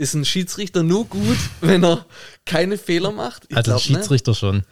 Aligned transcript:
Ist 0.00 0.14
ein 0.14 0.24
Schiedsrichter 0.24 0.82
nur 0.82 1.04
gut, 1.04 1.36
wenn 1.60 1.84
er 1.84 2.06
keine 2.46 2.78
Fehler 2.78 3.12
macht? 3.12 3.44
Ich 3.50 3.56
also 3.58 3.72
glaub, 3.72 3.80
ein? 3.80 3.82
Schiedsrichter 3.82 4.30
ne? 4.30 4.34
schon. 4.34 4.62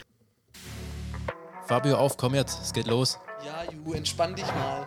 Fabio, 1.66 1.98
auf, 1.98 2.16
komm 2.16 2.34
jetzt, 2.34 2.62
es 2.62 2.72
geht 2.72 2.86
los. 2.86 3.18
Ja, 3.44 3.70
Ju, 3.70 3.92
entspann 3.92 4.34
dich 4.34 4.46
mal. 4.46 4.86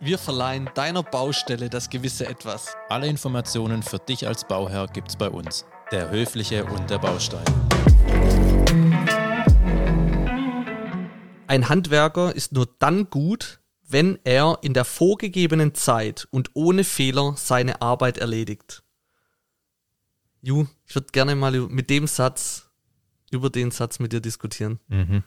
Wir 0.00 0.18
verleihen 0.18 0.68
deiner 0.74 1.04
Baustelle 1.04 1.70
das 1.70 1.88
gewisse 1.88 2.26
Etwas. 2.26 2.74
Alle 2.88 3.06
Informationen 3.06 3.84
für 3.84 4.00
dich 4.00 4.26
als 4.26 4.44
Bauherr 4.48 4.88
gibt's 4.88 5.14
bei 5.14 5.30
uns. 5.30 5.64
Der 5.92 6.10
Höfliche 6.10 6.64
und 6.64 6.90
der 6.90 6.98
Baustein. 6.98 7.44
Ein 11.46 11.68
Handwerker 11.68 12.34
ist 12.34 12.50
nur 12.50 12.66
dann 12.80 13.08
gut, 13.08 13.60
wenn 13.86 14.18
er 14.24 14.58
in 14.62 14.74
der 14.74 14.84
vorgegebenen 14.84 15.76
Zeit 15.76 16.26
und 16.32 16.50
ohne 16.54 16.82
Fehler 16.82 17.34
seine 17.36 17.82
Arbeit 17.82 18.18
erledigt. 18.18 18.82
Ju, 20.46 20.64
ich 20.86 20.94
würde 20.94 21.08
gerne 21.10 21.34
mal 21.34 21.50
mit 21.50 21.90
dem 21.90 22.06
Satz, 22.06 22.70
über 23.32 23.50
den 23.50 23.72
Satz 23.72 23.98
mit 23.98 24.12
dir 24.12 24.20
diskutieren. 24.20 24.78
Mhm. 24.86 25.24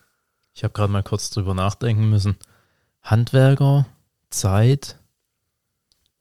Ich 0.54 0.64
habe 0.64 0.72
gerade 0.72 0.94
mal 0.94 1.04
kurz 1.04 1.30
drüber 1.30 1.54
nachdenken 1.54 2.10
müssen. 2.10 2.38
Handwerker, 3.02 3.86
Zeit. 4.30 4.98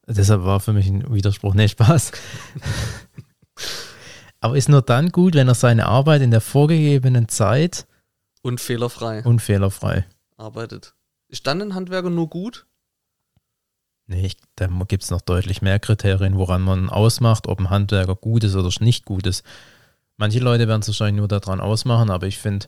Deshalb 0.05 0.43
war 0.43 0.59
für 0.59 0.73
mich 0.73 0.87
ein 0.87 1.13
Widerspruch. 1.13 1.53
Nee, 1.53 1.69
Spaß. 1.69 2.11
Aber 4.41 4.57
ist 4.57 4.67
nur 4.67 4.81
dann 4.81 5.13
gut, 5.13 5.33
wenn 5.33 5.47
er 5.47 5.55
seine 5.55 5.85
Arbeit 5.85 6.21
in 6.21 6.31
der 6.31 6.41
vorgegebenen 6.41 7.29
Zeit 7.29 7.87
und 8.41 8.59
fehlerfrei. 8.59 9.23
Und 9.23 9.41
fehlerfrei. 9.41 10.05
Arbeitet. 10.35 10.93
Ist 11.29 11.47
dann 11.47 11.61
ein 11.61 11.73
Handwerker 11.73 12.09
nur 12.09 12.27
gut? 12.27 12.67
Nee, 14.09 14.25
ich, 14.25 14.37
da 14.55 14.65
gibt 14.87 15.03
es 15.03 15.11
noch 15.11 15.21
deutlich 15.21 15.61
mehr 15.61 15.77
Kriterien, 15.77 16.35
woran 16.35 16.63
man 16.63 16.89
ausmacht, 16.89 17.45
ob 17.45 17.59
ein 17.59 17.69
Handwerker 17.69 18.15
gut 18.15 18.43
ist 18.43 18.55
oder 18.55 18.71
nicht 18.79 19.05
gut 19.05 19.27
ist. 19.27 19.45
Manche 20.17 20.39
Leute 20.39 20.67
werden 20.67 20.81
es 20.81 20.87
wahrscheinlich 20.87 21.19
nur 21.19 21.27
daran 21.27 21.59
ausmachen, 21.59 22.09
aber 22.09 22.25
ich 22.25 22.39
finde, 22.39 22.65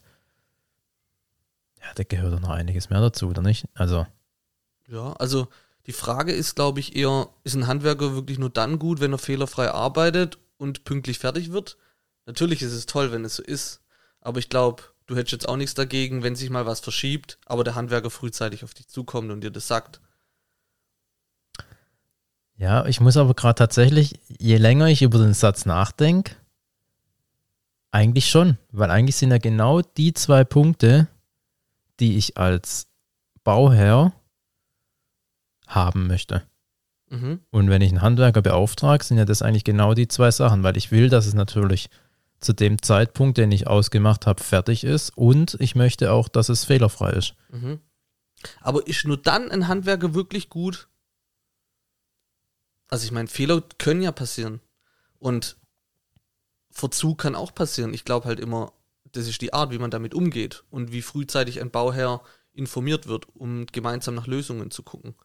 ja, 1.81 1.87
da 1.95 2.03
gehört 2.03 2.39
noch 2.39 2.51
einiges 2.51 2.91
mehr 2.91 3.01
dazu, 3.01 3.27
oder 3.27 3.41
nicht? 3.41 3.65
Also. 3.73 4.05
Ja, 4.87 5.13
also 5.13 5.47
die 5.87 5.93
Frage 5.93 6.31
ist, 6.31 6.53
glaube 6.53 6.79
ich, 6.79 6.95
eher, 6.95 7.27
ist 7.43 7.55
ein 7.55 7.65
Handwerker 7.65 8.13
wirklich 8.13 8.37
nur 8.37 8.51
dann 8.51 8.77
gut, 8.77 8.99
wenn 9.01 9.11
er 9.11 9.17
fehlerfrei 9.17 9.71
arbeitet 9.71 10.37
und 10.57 10.83
pünktlich 10.83 11.17
fertig 11.17 11.51
wird? 11.51 11.75
Natürlich 12.27 12.61
ist 12.61 12.73
es 12.73 12.85
toll, 12.85 13.11
wenn 13.11 13.25
es 13.25 13.37
so 13.37 13.43
ist, 13.43 13.81
aber 14.19 14.37
ich 14.37 14.49
glaube, 14.49 14.83
du 15.07 15.15
hättest 15.15 15.31
jetzt 15.31 15.49
auch 15.49 15.57
nichts 15.57 15.73
dagegen, 15.73 16.21
wenn 16.21 16.35
sich 16.35 16.51
mal 16.51 16.67
was 16.67 16.81
verschiebt, 16.81 17.39
aber 17.47 17.63
der 17.63 17.73
Handwerker 17.73 18.11
frühzeitig 18.11 18.63
auf 18.63 18.75
dich 18.75 18.87
zukommt 18.87 19.31
und 19.31 19.41
dir 19.41 19.49
das 19.49 19.67
sagt. 19.67 20.01
Ja, 22.61 22.85
ich 22.85 23.01
muss 23.01 23.17
aber 23.17 23.33
gerade 23.33 23.55
tatsächlich, 23.55 24.19
je 24.37 24.57
länger 24.57 24.85
ich 24.85 25.01
über 25.01 25.17
den 25.17 25.33
Satz 25.33 25.65
nachdenke, 25.65 26.35
eigentlich 27.89 28.29
schon, 28.29 28.59
weil 28.71 28.91
eigentlich 28.91 29.15
sind 29.15 29.31
ja 29.31 29.39
genau 29.39 29.81
die 29.81 30.13
zwei 30.13 30.43
Punkte, 30.43 31.07
die 31.99 32.17
ich 32.17 32.37
als 32.37 32.85
Bauherr 33.43 34.13
haben 35.65 36.05
möchte. 36.05 36.43
Mhm. 37.09 37.39
Und 37.49 37.71
wenn 37.71 37.81
ich 37.81 37.89
einen 37.89 38.03
Handwerker 38.03 38.43
beauftrage, 38.43 39.03
sind 39.05 39.17
ja 39.17 39.25
das 39.25 39.41
eigentlich 39.41 39.63
genau 39.63 39.95
die 39.95 40.07
zwei 40.07 40.29
Sachen, 40.29 40.61
weil 40.61 40.77
ich 40.77 40.91
will, 40.91 41.09
dass 41.09 41.25
es 41.25 41.33
natürlich 41.33 41.89
zu 42.41 42.53
dem 42.53 42.79
Zeitpunkt, 42.79 43.39
den 43.39 43.51
ich 43.51 43.65
ausgemacht 43.65 44.27
habe, 44.27 44.43
fertig 44.43 44.83
ist 44.83 45.17
und 45.17 45.57
ich 45.59 45.73
möchte 45.73 46.11
auch, 46.11 46.29
dass 46.29 46.49
es 46.49 46.65
fehlerfrei 46.65 47.09
ist. 47.13 47.33
Mhm. 47.49 47.79
Aber 48.59 48.85
ist 48.85 49.03
nur 49.03 49.17
dann 49.17 49.49
ein 49.49 49.67
Handwerker 49.67 50.13
wirklich 50.13 50.49
gut? 50.49 50.89
Also 52.91 53.05
ich 53.05 53.11
meine, 53.11 53.29
Fehler 53.29 53.63
können 53.79 54.01
ja 54.01 54.11
passieren 54.11 54.59
und 55.17 55.57
Verzug 56.69 57.17
kann 57.17 57.35
auch 57.35 57.55
passieren. 57.55 57.93
Ich 57.93 58.05
glaube 58.05 58.27
halt 58.27 58.39
immer, 58.39 58.73
das 59.11 59.27
ist 59.27 59.41
die 59.41 59.53
Art, 59.53 59.71
wie 59.71 59.79
man 59.79 59.91
damit 59.91 60.13
umgeht 60.13 60.65
und 60.69 60.91
wie 60.91 61.01
frühzeitig 61.01 61.61
ein 61.61 61.71
Bauherr 61.71 62.21
informiert 62.53 63.07
wird, 63.07 63.33
um 63.35 63.65
gemeinsam 63.65 64.13
nach 64.13 64.27
Lösungen 64.27 64.71
zu 64.71 64.83
gucken. 64.83 65.15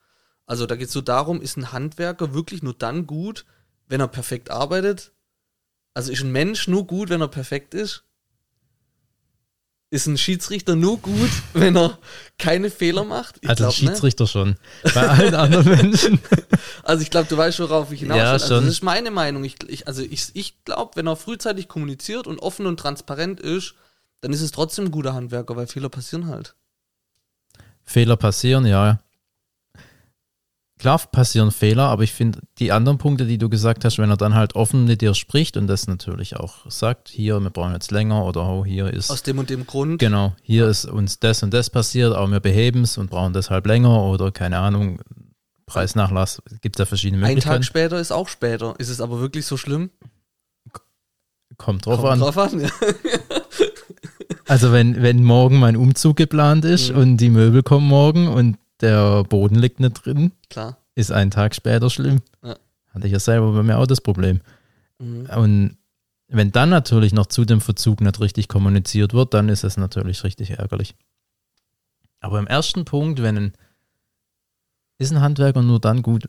Also 0.47 0.65
da 0.67 0.77
geht 0.77 0.87
es 0.87 0.93
so 0.93 1.01
darum, 1.01 1.43
ist 1.43 1.57
ein 1.57 1.73
Handwerker 1.73 2.33
wirklich 2.33 2.63
nur 2.63 2.75
dann 2.75 3.07
gut, 3.07 3.45
wenn 3.89 4.01
er 4.01 4.09
perfekt 4.09 4.51
arbeitet, 4.51 5.13
also 5.93 6.13
ist 6.13 6.23
ein 6.23 6.31
Mensch 6.31 6.69
nur 6.69 6.87
gut, 6.87 7.09
wenn 7.09 7.21
er 7.21 7.29
perfekt 7.29 7.75
ist? 7.75 8.05
Ist 9.89 10.07
ein 10.07 10.19
Schiedsrichter 10.19 10.75
nur 10.75 10.99
gut, 10.99 11.31
wenn 11.53 11.77
er 11.77 11.99
keine 12.39 12.71
Fehler 12.71 13.05
macht? 13.05 13.37
Ich 13.41 13.49
also 13.49 13.65
glaub, 13.65 13.79
ein 13.79 13.85
ne? 13.85 13.91
Schiedsrichter 13.91 14.25
ne? 14.25 14.29
schon. 14.29 14.57
Bei 14.95 15.09
allen 15.09 15.35
anderen 15.35 15.69
Menschen. 15.69 16.21
Also 16.83 17.03
ich 17.03 17.11
glaube, 17.11 17.27
du 17.29 17.37
weißt, 17.37 17.59
worauf 17.59 17.91
ich 17.91 18.01
hinaus 18.01 18.17
will. 18.17 18.25
Ja, 18.25 18.33
also 18.33 18.61
das 18.61 18.69
ist 18.69 18.83
meine 18.85 19.11
Meinung. 19.11 19.43
Ich, 19.43 19.57
ich, 19.67 19.89
also 19.89 20.03
ich, 20.03 20.31
ich 20.35 20.65
glaube, 20.65 20.93
wenn 20.95 21.09
er 21.09 21.17
frühzeitig 21.17 21.67
kommuniziert 21.67 22.29
und 22.29 22.39
offen 22.39 22.65
und 22.67 22.79
transparent 22.79 23.41
ist, 23.41 23.75
dann 24.21 24.33
ist 24.33 24.41
es 24.41 24.53
trotzdem 24.53 24.85
ein 24.85 24.91
guter 24.93 25.13
Handwerker, 25.13 25.57
weil 25.57 25.67
Fehler 25.67 25.89
passieren 25.89 26.29
halt. 26.29 26.55
Fehler 27.83 28.17
passieren, 28.17 28.67
ja. 28.67 29.01
Klar 30.87 31.01
passieren 31.11 31.51
Fehler, 31.51 31.89
aber 31.89 32.05
ich 32.05 32.13
finde 32.13 32.39
die 32.61 32.71
anderen 32.71 32.97
Punkte, 32.97 33.27
die 33.27 33.39
du 33.39 33.49
gesagt 33.49 33.85
hast, 33.85 33.99
wenn 33.99 34.09
er 34.09 34.17
dann 34.17 34.37
halt 34.37 34.55
offen 34.55 34.85
mit 34.85 35.01
dir 35.01 35.15
spricht 35.15 35.57
und 35.57 35.67
das 35.67 35.89
natürlich 35.89 36.37
auch 36.37 36.71
sagt, 36.71 37.09
hier, 37.09 37.41
wir 37.41 37.51
brauchen 37.51 37.73
jetzt 37.73 37.91
länger 37.91 38.25
oder 38.25 38.49
oh, 38.49 38.65
hier 38.65 38.93
ist. 38.93 39.11
Aus 39.11 39.25
dem 39.25 39.41
und 39.41 39.51
dem 39.51 39.67
Grund. 39.67 39.99
Genau, 39.99 40.37
hier 40.43 40.67
ja. 40.67 40.71
ist 40.71 40.85
uns 40.85 41.19
das 41.19 41.43
und 41.43 41.53
das 41.53 41.71
passiert, 41.71 42.15
aber 42.15 42.31
wir 42.31 42.39
beheben 42.39 42.83
es 42.83 42.99
und 42.99 43.11
brauchen 43.11 43.33
deshalb 43.33 43.67
länger 43.67 44.01
oder 44.01 44.31
keine 44.31 44.59
Ahnung, 44.59 45.01
Preisnachlass, 45.67 46.41
gibt 46.61 46.77
es 46.77 46.79
da 46.79 46.87
verschiedene 46.87 47.21
Möglichkeiten. 47.21 47.49
Ein 47.49 47.63
Tag 47.63 47.65
später 47.65 47.99
ist 47.99 48.13
auch 48.13 48.29
später. 48.29 48.77
Ist 48.79 48.89
es 48.89 49.01
aber 49.01 49.19
wirklich 49.19 49.45
so 49.45 49.57
schlimm? 49.57 49.91
Kommt 51.57 51.85
drauf 51.85 51.99
Kommt 51.99 52.13
an. 52.13 52.21
Drauf 52.21 52.39
an 52.39 52.61
ja. 52.61 52.69
also 54.47 54.71
wenn, 54.71 55.03
wenn 55.03 55.25
morgen 55.25 55.59
mein 55.59 55.77
Umzug 55.77 56.17
geplant 56.17 56.65
ist 56.65 56.93
mhm. 56.93 56.99
und 56.99 57.17
die 57.17 57.31
Möbel 57.31 57.65
kommen 57.65 57.89
morgen 57.89 58.29
und 58.29 58.57
der 58.81 59.25
Boden 59.25 59.57
liegt 59.57 59.81
nicht 59.81 60.05
drin. 60.05 60.33
Klar. 60.51 60.79
Ist 60.95 61.13
einen 61.13 61.31
Tag 61.31 61.55
später 61.55 61.91
schlimm. 61.91 62.21
Ja. 62.43 62.57
Hatte 62.91 63.07
ich 63.07 63.13
ja 63.13 63.21
selber 63.21 63.53
bei 63.53 63.63
mir 63.63 63.79
auch 63.79 63.87
das 63.87 64.01
Problem. 64.01 64.41
Mhm. 64.99 65.27
Und 65.27 65.77
wenn 66.29 66.53
dann 66.53 66.71
natürlich 66.71 67.13
noch 67.13 67.27
zu 67.27 67.45
dem 67.45 67.61
Verzug 67.61 68.01
nicht 68.01 68.21
richtig 68.21 68.49
kommuniziert 68.49 69.15
wird, 69.15 69.35
dann 69.35 69.49
ist 69.49 69.65
es 69.65 69.77
natürlich 69.77 70.25
richtig 70.25 70.51
ärgerlich. 70.51 70.95
Aber 72.21 72.39
im 72.39 72.47
ersten 72.47 72.85
Punkt, 72.85 73.23
wenn 73.23 73.37
ein, 73.37 73.53
ist 74.99 75.13
ein 75.13 75.21
Handwerker 75.21 75.63
nur 75.63 75.81
dann 75.81 76.03
gut, 76.03 76.27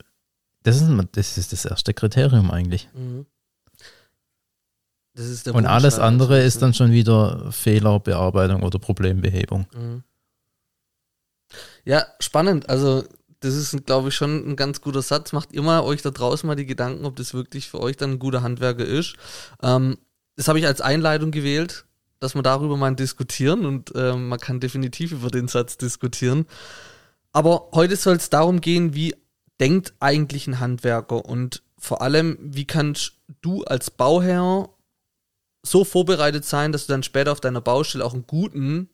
das 0.62 0.80
ist, 0.80 0.90
das 1.12 1.38
ist 1.38 1.52
das 1.52 1.64
erste 1.64 1.94
Kriterium 1.94 2.50
eigentlich. 2.50 2.88
Mhm. 2.94 3.26
Und 5.52 5.66
alles 5.66 5.98
andere 5.98 6.40
ist 6.40 6.62
dann 6.62 6.74
schon 6.74 6.92
wieder 6.92 7.50
Fehlerbearbeitung 7.50 8.62
oder 8.62 8.78
Problembehebung. 8.78 9.66
Mhm. 9.74 10.04
Ja, 11.84 12.06
spannend. 12.20 12.68
Also, 12.68 13.04
das 13.40 13.54
ist, 13.54 13.86
glaube 13.86 14.08
ich, 14.08 14.14
schon 14.14 14.48
ein 14.48 14.56
ganz 14.56 14.80
guter 14.80 15.02
Satz. 15.02 15.32
Macht 15.32 15.52
immer 15.52 15.84
euch 15.84 16.02
da 16.02 16.10
draußen 16.10 16.46
mal 16.46 16.56
die 16.56 16.66
Gedanken, 16.66 17.04
ob 17.04 17.16
das 17.16 17.34
wirklich 17.34 17.68
für 17.68 17.80
euch 17.80 17.96
dann 17.96 18.12
ein 18.12 18.18
guter 18.18 18.42
Handwerker 18.42 18.84
ist. 18.84 19.14
Ähm, 19.62 19.98
das 20.36 20.48
habe 20.48 20.58
ich 20.58 20.66
als 20.66 20.80
Einleitung 20.80 21.30
gewählt, 21.30 21.84
dass 22.20 22.34
wir 22.34 22.42
darüber 22.42 22.76
mal 22.76 22.94
diskutieren 22.94 23.64
und 23.66 23.92
ähm, 23.94 24.28
man 24.28 24.38
kann 24.38 24.60
definitiv 24.60 25.12
über 25.12 25.30
den 25.30 25.48
Satz 25.48 25.78
diskutieren. 25.78 26.46
Aber 27.32 27.68
heute 27.72 27.96
soll 27.96 28.16
es 28.16 28.30
darum 28.30 28.60
gehen, 28.60 28.94
wie 28.94 29.14
denkt 29.60 29.94
eigentlich 30.00 30.46
ein 30.46 30.60
Handwerker 30.60 31.24
und 31.24 31.62
vor 31.76 32.02
allem, 32.02 32.38
wie 32.40 32.66
kannst 32.66 33.14
du 33.40 33.64
als 33.64 33.90
Bauherr 33.90 34.68
so 35.62 35.84
vorbereitet 35.84 36.44
sein, 36.44 36.72
dass 36.72 36.86
du 36.86 36.92
dann 36.92 37.02
später 37.02 37.32
auf 37.32 37.40
deiner 37.40 37.60
Baustelle 37.60 38.04
auch 38.04 38.14
einen 38.14 38.26
guten 38.26 38.88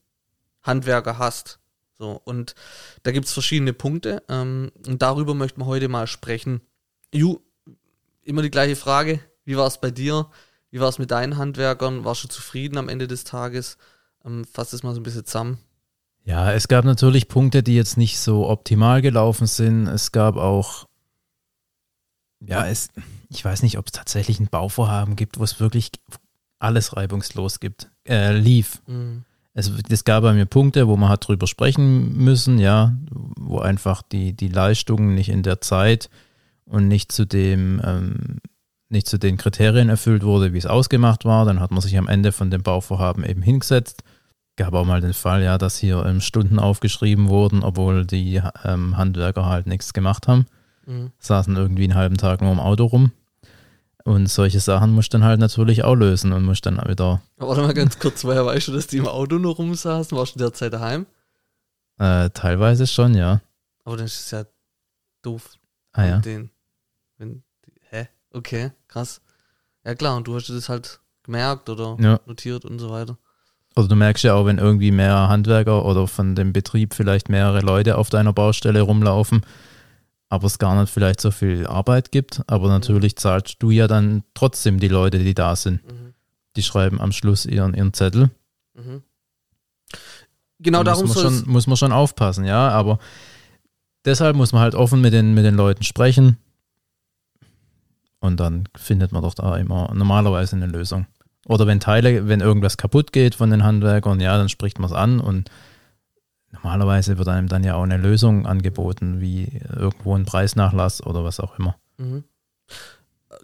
Handwerker 0.62 1.18
hast. 1.18 1.58
So, 1.96 2.20
und 2.24 2.54
da 3.02 3.12
gibt 3.12 3.26
es 3.26 3.32
verschiedene 3.32 3.72
Punkte. 3.72 4.22
Ähm, 4.28 4.72
und 4.86 5.00
darüber 5.02 5.34
möchten 5.34 5.60
wir 5.60 5.66
heute 5.66 5.88
mal 5.88 6.06
sprechen. 6.06 6.60
Ju, 7.12 7.38
immer 8.22 8.42
die 8.42 8.50
gleiche 8.50 8.76
Frage. 8.76 9.20
Wie 9.44 9.56
war 9.56 9.66
es 9.66 9.80
bei 9.80 9.90
dir? 9.90 10.28
Wie 10.70 10.80
war 10.80 10.88
es 10.88 10.98
mit 10.98 11.12
deinen 11.12 11.36
Handwerkern? 11.36 12.04
Warst 12.04 12.24
du 12.24 12.28
zufrieden 12.28 12.78
am 12.78 12.88
Ende 12.88 13.06
des 13.06 13.24
Tages? 13.24 13.76
Ähm, 14.24 14.44
fass 14.44 14.70
das 14.70 14.82
mal 14.82 14.94
so 14.94 15.00
ein 15.00 15.04
bisschen 15.04 15.24
zusammen. 15.24 15.58
Ja, 16.24 16.52
es 16.52 16.68
gab 16.68 16.84
natürlich 16.84 17.28
Punkte, 17.28 17.62
die 17.62 17.76
jetzt 17.76 17.96
nicht 17.96 18.18
so 18.18 18.48
optimal 18.48 19.02
gelaufen 19.02 19.46
sind. 19.46 19.86
Es 19.86 20.10
gab 20.10 20.36
auch, 20.36 20.88
ja, 22.40 22.66
es, 22.66 22.88
ich 23.28 23.44
weiß 23.44 23.62
nicht, 23.62 23.78
ob 23.78 23.86
es 23.86 23.92
tatsächlich 23.92 24.40
ein 24.40 24.48
Bauvorhaben 24.48 25.16
gibt, 25.16 25.38
wo 25.38 25.44
es 25.44 25.60
wirklich 25.60 25.90
alles 26.58 26.96
reibungslos 26.96 27.60
gibt, 27.60 27.90
äh, 28.08 28.32
lief. 28.32 28.82
Mhm 28.86 29.24
es, 29.54 29.70
es 29.88 30.04
gab 30.04 30.24
bei 30.24 30.32
mir 30.32 30.46
Punkte, 30.46 30.88
wo 30.88 30.96
man 30.96 31.08
hat 31.08 31.26
drüber 31.26 31.46
sprechen 31.46 32.16
müssen, 32.16 32.58
ja, 32.58 32.96
wo 33.10 33.60
einfach 33.60 34.02
die, 34.02 34.32
die 34.32 34.48
Leistung 34.48 35.14
nicht 35.14 35.28
in 35.28 35.42
der 35.42 35.60
Zeit 35.60 36.10
und 36.66 36.88
nicht 36.88 37.12
zu 37.12 37.24
dem, 37.24 37.80
ähm, 37.84 38.38
nicht 38.88 39.06
zu 39.06 39.18
den 39.18 39.36
Kriterien 39.36 39.88
erfüllt 39.88 40.24
wurde, 40.24 40.52
wie 40.52 40.58
es 40.58 40.66
ausgemacht 40.66 41.24
war. 41.24 41.44
Dann 41.44 41.60
hat 41.60 41.70
man 41.70 41.80
sich 41.80 41.96
am 41.96 42.08
Ende 42.08 42.32
von 42.32 42.50
dem 42.50 42.62
Bauvorhaben 42.62 43.24
eben 43.24 43.42
hingesetzt. 43.42 44.02
Gab 44.56 44.74
auch 44.74 44.84
mal 44.84 45.00
den 45.00 45.14
Fall, 45.14 45.42
ja, 45.42 45.56
dass 45.56 45.78
hier 45.78 46.04
ähm, 46.04 46.20
Stunden 46.20 46.58
aufgeschrieben 46.58 47.28
wurden, 47.28 47.62
obwohl 47.62 48.04
die 48.04 48.40
ähm, 48.64 48.96
Handwerker 48.96 49.46
halt 49.46 49.66
nichts 49.66 49.92
gemacht 49.92 50.26
haben. 50.26 50.46
Mhm. 50.86 51.12
Saßen 51.18 51.56
irgendwie 51.56 51.84
einen 51.84 51.94
halben 51.94 52.16
Tag 52.16 52.40
nur 52.40 52.52
im 52.52 52.60
Auto 52.60 52.84
rum. 52.84 53.12
Und 54.04 54.26
solche 54.28 54.60
Sachen 54.60 54.92
musst 54.92 55.12
du 55.14 55.18
dann 55.18 55.26
halt 55.26 55.40
natürlich 55.40 55.82
auch 55.82 55.94
lösen 55.94 56.32
und 56.34 56.44
musst 56.44 56.66
dann 56.66 56.76
wieder 56.86 57.22
Warte 57.38 57.62
mal 57.62 57.72
ganz 57.72 57.98
kurz, 57.98 58.22
woher 58.24 58.44
weißt 58.44 58.68
du, 58.68 58.72
dass 58.72 58.86
die 58.86 58.98
im 58.98 59.08
Auto 59.08 59.36
nur 59.38 59.54
rumsaßen? 59.56 60.16
Warst 60.16 60.34
du 60.34 60.38
derzeit 60.38 60.72
daheim? 60.74 61.06
äh, 61.98 62.28
teilweise 62.30 62.86
schon, 62.86 63.14
ja. 63.14 63.40
Aber 63.84 63.96
dann 63.96 64.06
ist 64.06 64.20
es 64.20 64.30
ja 64.30 64.44
doof. 65.22 65.56
Ah 65.92 66.04
ja. 66.04 66.18
Den, 66.18 66.50
wenn, 67.18 67.42
hä? 67.90 68.08
Okay, 68.32 68.72
krass. 68.88 69.20
Ja 69.84 69.94
klar, 69.94 70.16
und 70.16 70.26
du 70.26 70.34
hast 70.34 70.48
das 70.50 70.68
halt 70.68 71.00
gemerkt 71.22 71.68
oder 71.70 71.96
Ja. 72.00 72.20
notiert 72.26 72.64
und 72.64 72.78
so 72.80 72.90
weiter. 72.90 73.16
Oder 73.76 73.88
du 73.88 73.94
merkst 73.96 74.24
ja 74.24 74.34
auch, 74.34 74.44
wenn 74.46 74.58
irgendwie 74.58 74.90
mehr 74.90 75.28
Handwerker 75.28 75.84
oder 75.84 76.06
von 76.08 76.34
dem 76.34 76.52
Betrieb 76.52 76.94
vielleicht 76.94 77.28
mehrere 77.28 77.60
Leute 77.60 77.96
auf 77.96 78.10
deiner 78.10 78.32
Baustelle 78.32 78.80
rumlaufen, 78.82 79.44
aber 80.34 80.46
es 80.46 80.58
gar 80.58 80.78
nicht 80.78 80.92
vielleicht 80.92 81.20
so 81.20 81.30
viel 81.30 81.66
Arbeit 81.66 82.10
gibt. 82.10 82.42
Aber 82.48 82.68
natürlich 82.68 83.16
zahlst 83.16 83.56
du 83.60 83.70
ja 83.70 83.86
dann 83.86 84.24
trotzdem 84.34 84.80
die 84.80 84.88
Leute, 84.88 85.18
die 85.20 85.34
da 85.34 85.54
sind. 85.54 85.84
Mhm. 85.84 86.14
Die 86.56 86.62
schreiben 86.62 87.00
am 87.00 87.12
Schluss 87.12 87.46
ihren, 87.46 87.74
ihren 87.74 87.92
Zettel. 87.92 88.30
Mhm. 88.74 89.02
Genau 90.58 90.78
Da 90.78 90.92
darum 90.92 91.06
muss 91.06 91.14
man, 91.16 91.24
schon, 91.24 91.48
muss 91.48 91.66
man 91.66 91.76
schon 91.76 91.92
aufpassen, 91.92 92.44
ja. 92.44 92.68
Aber 92.68 92.98
deshalb 94.04 94.36
muss 94.36 94.52
man 94.52 94.62
halt 94.62 94.74
offen 94.74 95.00
mit 95.00 95.12
den, 95.12 95.34
mit 95.34 95.44
den 95.44 95.54
Leuten 95.54 95.84
sprechen. 95.84 96.36
Und 98.18 98.40
dann 98.40 98.68
findet 98.76 99.12
man 99.12 99.22
doch 99.22 99.34
da 99.34 99.56
immer 99.56 99.92
normalerweise 99.94 100.56
eine 100.56 100.66
Lösung. 100.66 101.06
Oder 101.46 101.66
wenn 101.66 101.78
Teile, 101.78 102.26
wenn 102.26 102.40
irgendwas 102.40 102.76
kaputt 102.76 103.12
geht 103.12 103.34
von 103.34 103.50
den 103.50 103.62
Handwerkern, 103.62 104.18
ja, 104.18 104.36
dann 104.36 104.48
spricht 104.48 104.78
man 104.78 104.90
es 104.90 104.96
an 104.96 105.20
und 105.20 105.50
normalerweise 106.54 107.18
wird 107.18 107.28
einem 107.28 107.48
dann 107.48 107.64
ja 107.64 107.74
auch 107.74 107.82
eine 107.82 107.96
Lösung 107.96 108.46
angeboten, 108.46 109.20
wie 109.20 109.60
irgendwo 109.74 110.16
ein 110.16 110.24
Preisnachlass 110.24 111.04
oder 111.04 111.24
was 111.24 111.40
auch 111.40 111.58
immer. 111.58 111.76
Mhm. 111.98 112.24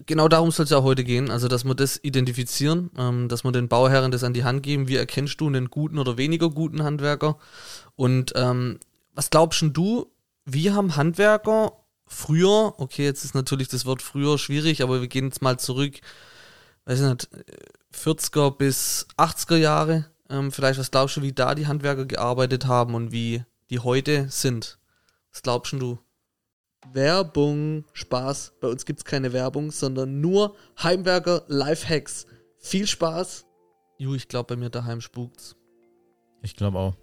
Genau 0.07 0.29
darum 0.29 0.51
soll 0.51 0.65
es 0.65 0.71
ja 0.71 0.83
heute 0.83 1.05
gehen, 1.05 1.31
also 1.31 1.49
dass 1.49 1.65
wir 1.65 1.75
das 1.75 1.99
identifizieren, 2.03 2.91
ähm, 2.97 3.29
dass 3.29 3.45
wir 3.45 3.53
den 3.53 3.69
Bauherren 3.69 4.11
das 4.11 4.25
an 4.25 4.33
die 4.33 4.45
Hand 4.45 4.63
geben, 4.63 4.89
wie 4.89 4.97
erkennst 4.97 5.41
du 5.41 5.47
einen 5.47 5.69
guten 5.69 5.99
oder 5.99 6.17
weniger 6.17 6.49
guten 6.49 6.83
Handwerker 6.83 7.37
und 7.97 8.33
ähm, 8.37 8.79
was 9.15 9.31
glaubst 9.31 9.63
du, 9.63 10.07
wie 10.47 10.71
haben 10.71 10.97
Handwerker 10.97 11.73
früher, 12.07 12.75
okay, 12.79 13.05
jetzt 13.05 13.25
ist 13.25 13.35
natürlich 13.35 13.69
das 13.69 13.85
Wort 13.85 14.03
früher 14.03 14.39
schwierig, 14.39 14.83
aber 14.83 15.01
wir 15.01 15.09
gehen 15.09 15.27
jetzt 15.27 15.43
mal 15.43 15.59
zurück, 15.59 16.01
weiß 16.87 17.01
ich 17.01 17.07
nicht, 17.07 17.29
40er 17.95 18.57
bis 18.57 19.07
80er 19.17 19.57
Jahre, 19.57 20.07
ähm, 20.31 20.53
vielleicht 20.53 20.79
was 20.79 20.91
glaubst 20.91 21.17
du, 21.17 21.23
wie 21.23 21.33
da 21.33 21.55
die 21.55 21.67
Handwerker 21.67 22.07
gearbeitet 22.07 22.67
haben 22.67 22.95
und 22.95 23.13
wie 23.13 23.45
die 23.69 23.81
heute 23.81 24.29
sind? 24.31 24.79
Was 25.33 25.43
glaubst 25.43 25.73
du? 25.73 25.99
Werbung, 26.93 27.85
Spaß. 27.93 28.55
Bei 28.61 28.69
uns 28.69 28.87
gibt 28.87 29.01
es 29.01 29.05
keine 29.05 29.33
Werbung, 29.33 29.71
sondern 29.71 30.21
nur 30.21 30.57
Heimwerker 30.83 31.45
Lifehacks. 31.49 32.27
Viel 32.59 32.87
Spaß. 32.87 33.45
Ju, 33.99 34.15
ich 34.15 34.29
glaube, 34.29 34.55
bei 34.55 34.57
mir 34.57 34.71
daheim 34.71 35.01
spukt's. 35.01 35.57
Ich 36.43 36.57
glaube 36.57 36.79
auch. 36.79 36.97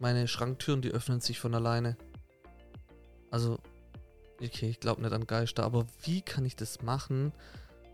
Meine 0.00 0.26
Schranktüren, 0.26 0.82
die 0.82 0.90
öffnen 0.90 1.20
sich 1.20 1.38
von 1.38 1.54
alleine. 1.54 1.96
Also, 3.30 3.58
okay, 4.42 4.68
ich 4.68 4.80
glaube 4.80 5.02
nicht 5.02 5.12
an 5.12 5.26
Geister, 5.26 5.62
aber 5.62 5.86
wie 6.02 6.22
kann 6.22 6.44
ich 6.44 6.56
das 6.56 6.82
machen, 6.82 7.32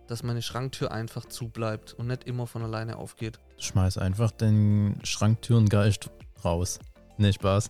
dass 0.08 0.22
meine 0.22 0.42
Schranktür 0.42 0.90
einfach 0.90 1.26
zubleibt 1.26 1.92
und 1.92 2.08
nicht 2.08 2.24
immer 2.24 2.46
von 2.46 2.62
alleine 2.62 2.96
aufgeht? 2.96 3.38
Schmeiß 3.58 3.98
einfach 3.98 4.32
den 4.32 4.98
Schranktürengeist 5.04 6.10
raus. 6.44 6.80
Nee, 7.18 7.32
Spaß. 7.32 7.68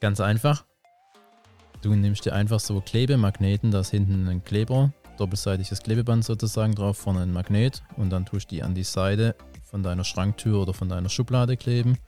Ganz 0.00 0.20
einfach. 0.20 0.64
Du 1.82 1.94
nimmst 1.94 2.24
dir 2.24 2.32
einfach 2.32 2.60
so 2.60 2.80
Klebemagneten, 2.80 3.72
da 3.72 3.80
ist 3.80 3.90
hinten 3.90 4.28
ein 4.28 4.44
Kleber, 4.44 4.92
doppelseitiges 5.18 5.82
Klebeband 5.82 6.24
sozusagen 6.24 6.74
drauf, 6.74 6.96
vorne 6.96 7.22
ein 7.22 7.32
Magnet 7.32 7.82
und 7.96 8.10
dann 8.10 8.24
tust 8.24 8.50
du 8.50 8.56
die 8.56 8.62
an 8.62 8.74
die 8.74 8.84
Seite 8.84 9.34
von 9.64 9.82
deiner 9.82 10.04
Schranktür 10.04 10.62
oder 10.62 10.74
von 10.74 10.88
deiner 10.88 11.08
Schublade 11.08 11.56
kleben 11.56 11.98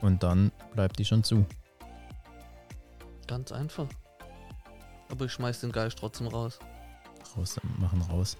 und 0.00 0.22
dann 0.24 0.50
bleibt 0.74 0.98
die 0.98 1.04
schon 1.04 1.22
zu. 1.22 1.46
Ganz 3.28 3.52
einfach. 3.52 3.86
Aber 5.10 5.26
ich 5.26 5.32
schmeiß 5.32 5.60
den 5.60 5.70
Geist 5.70 5.98
trotzdem 5.98 6.26
raus. 6.26 6.58
Raus, 7.36 7.56
machen 7.78 8.02
raus. 8.02 8.36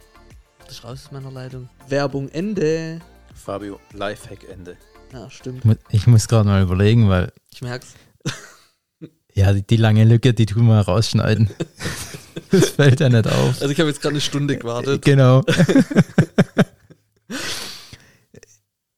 Das 0.61 0.70
ist 0.76 0.85
raus 0.85 1.05
aus 1.06 1.12
meiner 1.12 1.31
Leitung. 1.31 1.69
Werbung 1.88 2.29
Ende. 2.31 3.00
Fabio, 3.35 3.79
Lifehack 3.93 4.49
Ende. 4.49 4.76
Ja, 5.12 5.31
stimmt. 5.31 5.58
Ich 5.58 5.64
mu- 5.64 5.75
Ich 5.90 6.06
muss 6.06 6.29
gerade 6.29 6.49
mal 6.49 6.62
überlegen, 6.62 7.08
weil 7.08 7.32
Ich 7.52 7.62
merk's. 7.62 7.94
ja, 9.35 9.52
die, 9.52 9.62
die 9.67 9.76
lange 9.76 10.05
Lücke, 10.05 10.35
die 10.35 10.46
tun 10.46 10.67
wir 10.67 10.81
rausschneiden. 10.81 11.50
das 12.50 12.70
fällt 12.70 13.00
ja 13.00 13.08
nicht 13.08 13.26
auf. 13.26 13.61
Also 13.61 13.69
ich 13.70 13.79
habe 13.79 13.88
jetzt 13.90 14.00
gerade 14.02 14.14
eine 14.14 14.20
Stunde 14.20 14.56
gewartet. 14.58 15.02
Genau. 15.05 15.43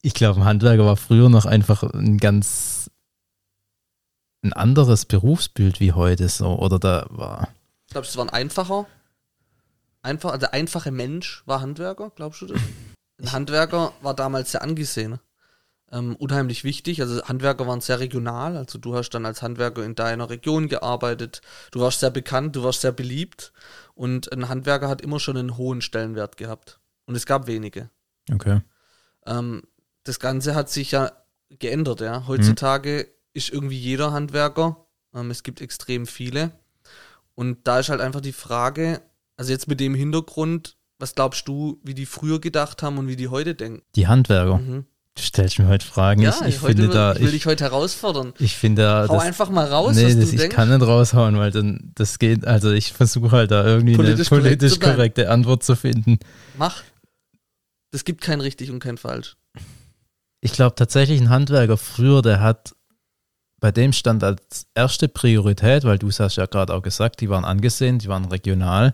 ich 0.02 0.14
glaube, 0.14 0.40
ein 0.40 0.44
Handwerker 0.46 0.84
war 0.86 0.96
früher 0.96 1.28
noch 1.28 1.46
einfach 1.46 1.82
ein 1.82 2.18
ganz 2.18 2.90
ein 4.42 4.52
anderes 4.54 5.04
Berufsbild 5.04 5.80
wie 5.80 5.92
heute 5.92 6.28
so. 6.28 6.58
Oder 6.58 6.78
da 6.78 7.06
war. 7.10 7.48
Glaubst 7.90 8.10
du, 8.10 8.12
es 8.12 8.16
war 8.16 8.24
ein 8.24 8.30
einfacher? 8.30 8.86
Einfach, 10.02 10.36
der 10.38 10.54
einfache 10.54 10.90
Mensch 10.90 11.42
war 11.46 11.60
Handwerker, 11.60 12.10
glaubst 12.14 12.40
du 12.42 12.46
das? 12.46 12.60
Ein 13.20 13.32
Handwerker 13.32 13.92
war 14.00 14.14
damals 14.14 14.52
sehr 14.52 14.62
angesehen. 14.62 15.18
Ähm, 15.92 16.16
unheimlich 16.16 16.64
wichtig. 16.64 17.02
Also 17.02 17.22
Handwerker 17.24 17.66
waren 17.66 17.80
sehr 17.80 18.00
regional. 18.00 18.56
Also 18.56 18.78
du 18.78 18.94
hast 18.94 19.10
dann 19.10 19.26
als 19.26 19.42
Handwerker 19.42 19.84
in 19.84 19.94
deiner 19.94 20.30
Region 20.30 20.68
gearbeitet. 20.68 21.42
Du 21.72 21.80
warst 21.80 22.00
sehr 22.00 22.10
bekannt, 22.10 22.56
du 22.56 22.62
warst 22.62 22.80
sehr 22.82 22.92
beliebt. 22.92 23.52
Und 23.94 24.32
ein 24.32 24.48
Handwerker 24.48 24.88
hat 24.88 25.02
immer 25.02 25.18
schon 25.18 25.36
einen 25.36 25.56
hohen 25.56 25.82
Stellenwert 25.82 26.36
gehabt. 26.36 26.78
Und 27.06 27.16
es 27.16 27.26
gab 27.26 27.46
wenige. 27.46 27.90
Okay. 28.32 28.62
Ähm, 29.26 29.62
das 30.04 30.20
Ganze 30.20 30.54
hat 30.54 30.70
sich 30.70 30.92
ja 30.92 31.12
geändert, 31.50 32.00
ja. 32.00 32.26
Heutzutage 32.26 33.08
ist 33.32 33.50
irgendwie 33.50 33.78
jeder 33.78 34.12
Handwerker. 34.12 34.86
Ähm, 35.12 35.30
es 35.30 35.42
gibt 35.42 35.60
extrem 35.60 36.06
viele. 36.06 36.52
Und 37.34 37.66
da 37.66 37.80
ist 37.80 37.88
halt 37.88 38.00
einfach 38.00 38.20
die 38.20 38.32
Frage, 38.32 39.02
also 39.40 39.52
jetzt 39.52 39.68
mit 39.68 39.80
dem 39.80 39.94
Hintergrund, 39.94 40.76
was 40.98 41.14
glaubst 41.14 41.48
du, 41.48 41.80
wie 41.82 41.94
die 41.94 42.04
früher 42.04 42.40
gedacht 42.40 42.82
haben 42.82 42.98
und 42.98 43.08
wie 43.08 43.16
die 43.16 43.28
heute 43.28 43.54
denken? 43.54 43.80
Die 43.96 44.06
Handwerker. 44.06 44.58
Mhm. 44.58 44.84
Du 45.16 45.22
stellst 45.22 45.58
mir 45.58 45.66
heute 45.66 45.84
Fragen. 45.86 46.20
Ja, 46.20 46.34
ich, 46.42 46.56
ich 46.56 46.62
heute 46.62 46.66
finde 46.76 46.82
will, 46.88 46.94
da. 46.94 47.12
ich 47.14 47.20
will 47.20 47.26
Ich, 47.28 47.32
dich 47.32 47.46
heute 47.46 47.64
herausfordern. 47.64 48.34
ich 48.38 48.54
finde 48.54 48.82
da. 48.82 49.06
Hau 49.08 49.14
Das, 49.14 49.22
einfach 49.24 49.48
mal 49.48 49.66
raus, 49.66 49.96
nee, 49.96 50.04
was 50.04 50.16
das, 50.16 50.26
du 50.26 50.30
ich 50.34 50.40
denkst. 50.42 50.54
kann 50.54 50.68
nicht 50.68 50.86
raushauen, 50.86 51.38
weil 51.38 51.50
dann 51.52 51.90
das 51.94 52.18
geht. 52.18 52.46
Also 52.46 52.70
ich 52.70 52.92
versuche 52.92 53.30
halt 53.30 53.50
da 53.50 53.64
irgendwie 53.64 53.96
Politisch 53.96 54.30
eine 54.30 54.40
korrekt 54.42 54.58
politisch 54.60 54.78
bleiben. 54.78 54.96
korrekte 54.96 55.30
Antwort 55.30 55.62
zu 55.64 55.74
finden. 55.74 56.18
Mach. 56.58 56.82
Es 57.92 58.04
gibt 58.04 58.20
kein 58.20 58.40
richtig 58.42 58.70
und 58.70 58.78
kein 58.78 58.98
falsch. 58.98 59.36
Ich 60.42 60.52
glaube 60.52 60.74
tatsächlich, 60.74 61.18
ein 61.20 61.30
Handwerker 61.30 61.76
früher, 61.78 62.20
der 62.22 62.40
hat 62.40 62.74
bei 63.58 63.72
dem 63.72 63.92
stand 63.92 64.22
als 64.22 64.66
erste 64.74 65.08
Priorität, 65.08 65.84
weil 65.84 65.98
du 65.98 66.08
es 66.08 66.20
hast 66.20 66.36
ja 66.36 66.44
gerade 66.46 66.72
auch 66.74 66.82
gesagt, 66.82 67.20
die 67.20 67.28
waren 67.30 67.44
angesehen, 67.44 67.98
die 67.98 68.08
waren 68.08 68.26
regional, 68.26 68.92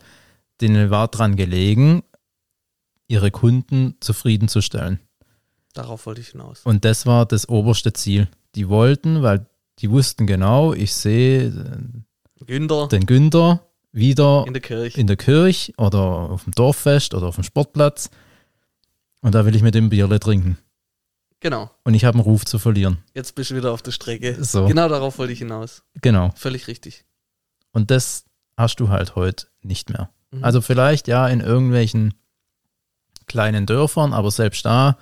denen 0.60 0.90
war 0.90 1.08
dran 1.08 1.36
gelegen, 1.36 2.02
ihre 3.08 3.30
Kunden 3.30 3.96
zufriedenzustellen. 4.00 5.00
Darauf 5.74 6.06
wollte 6.06 6.20
ich 6.20 6.28
hinaus. 6.28 6.62
Und 6.64 6.84
das 6.84 7.06
war 7.06 7.26
das 7.26 7.48
oberste 7.48 7.92
Ziel. 7.92 8.28
Die 8.54 8.68
wollten, 8.68 9.22
weil 9.22 9.46
die 9.78 9.90
wussten 9.90 10.26
genau, 10.26 10.72
ich 10.72 10.94
sehe 10.94 11.52
Günther 12.46 12.88
den 12.88 13.04
Günther 13.06 13.60
wieder 13.92 14.44
in 14.46 14.54
der 14.54 14.62
Kirche. 14.62 14.98
in 15.00 15.06
der 15.06 15.16
Kirche 15.16 15.72
oder 15.76 16.00
auf 16.00 16.44
dem 16.44 16.52
Dorffest 16.54 17.12
oder 17.14 17.26
auf 17.26 17.34
dem 17.34 17.44
Sportplatz 17.44 18.10
und 19.20 19.34
da 19.34 19.44
will 19.44 19.54
ich 19.54 19.62
mit 19.62 19.74
dem 19.74 19.90
Bierle 19.90 20.18
trinken. 20.18 20.58
Genau. 21.40 21.70
Und 21.84 21.92
ich 21.94 22.04
habe 22.06 22.14
einen 22.16 22.24
Ruf 22.24 22.46
zu 22.46 22.58
verlieren. 22.58 22.98
Jetzt 23.14 23.34
bist 23.34 23.50
du 23.50 23.56
wieder 23.56 23.72
auf 23.72 23.82
der 23.82 23.92
Strecke. 23.92 24.42
So, 24.42 24.66
Genau 24.66 24.88
darauf 24.88 25.18
wollte 25.18 25.32
ich 25.34 25.40
hinaus. 25.40 25.82
genau. 26.00 26.30
Völlig 26.36 26.66
richtig. 26.68 27.04
Und 27.72 27.90
das 27.90 28.24
hast 28.56 28.80
du 28.80 28.88
halt 28.88 29.14
heute 29.16 29.46
nicht 29.60 29.90
mehr. 29.90 30.08
Mhm. 30.30 30.44
Also 30.44 30.60
vielleicht 30.60 31.08
ja 31.08 31.26
in 31.28 31.40
irgendwelchen 31.40 32.14
kleinen 33.26 33.66
Dörfern, 33.66 34.12
aber 34.12 34.30
selbst 34.30 34.64
da 34.64 34.96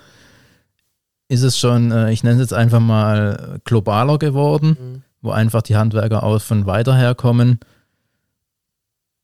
ist 1.29 1.43
es 1.43 1.59
schon, 1.59 1.91
äh, 1.91 2.13
ich 2.13 2.23
nenne 2.23 2.37
es 2.37 2.41
jetzt 2.51 2.55
einfach 2.55 2.81
mal 2.81 3.61
globaler 3.65 4.19
geworden, 4.19 4.77
Mhm. 4.81 5.03
wo 5.23 5.31
einfach 5.31 5.63
die 5.63 5.77
Handwerker 5.77 6.23
auch 6.23 6.41
von 6.41 6.67
weiter 6.67 6.97
herkommen. 6.97 7.61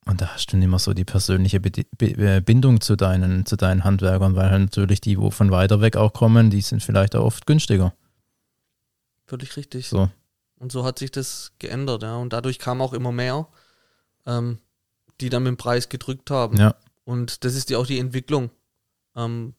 Und 0.07 0.21
da 0.23 0.29
hast 0.29 0.53
du 0.53 0.57
nicht 0.57 0.69
mehr 0.69 0.79
so 0.79 0.93
die 0.95 1.05
persönliche 1.05 1.59
äh, 2.01 2.41
Bindung 2.41 2.81
zu 2.81 2.97
deinen, 2.97 3.47
zu 3.47 3.57
deinen 3.57 3.85
Handwerkern, 3.85 4.35
weil 4.35 4.51
halt 4.51 4.63
natürlich 4.63 5.01
die, 5.01 5.19
wo 5.19 5.31
von 5.31 5.51
weiter 5.51 5.81
weg 5.83 5.97
auch 5.97 6.13
kommen, 6.13 6.51
die 6.51 6.63
sind 6.63 6.83
vielleicht 6.83 7.15
auch 7.15 7.25
oft 7.25 7.47
günstiger. 7.47 7.93
Völlig 9.27 9.57
richtig. 9.57 9.89
So. 9.89 10.09
Und 10.59 10.73
so 10.73 10.85
hat 10.85 10.99
sich 10.99 11.11
das 11.11 11.53
geändert, 11.59 12.03
ja. 12.03 12.17
Und 12.17 12.33
dadurch 12.33 12.59
kam 12.59 12.81
auch 12.81 12.93
immer 12.93 13.13
mehr, 13.13 13.47
ähm, 14.27 14.59
die 15.21 15.31
dann 15.31 15.43
mit 15.43 15.51
dem 15.51 15.57
Preis 15.57 15.89
gedrückt 15.89 16.31
haben. 16.31 16.57
Ja. 16.57 16.75
Und 17.05 17.45
das 17.45 17.55
ist 17.55 17.71
die, 17.71 17.77
auch 17.77 17.87
die 17.87 17.99
Entwicklung. 17.99 18.51
Ähm, 19.17 19.55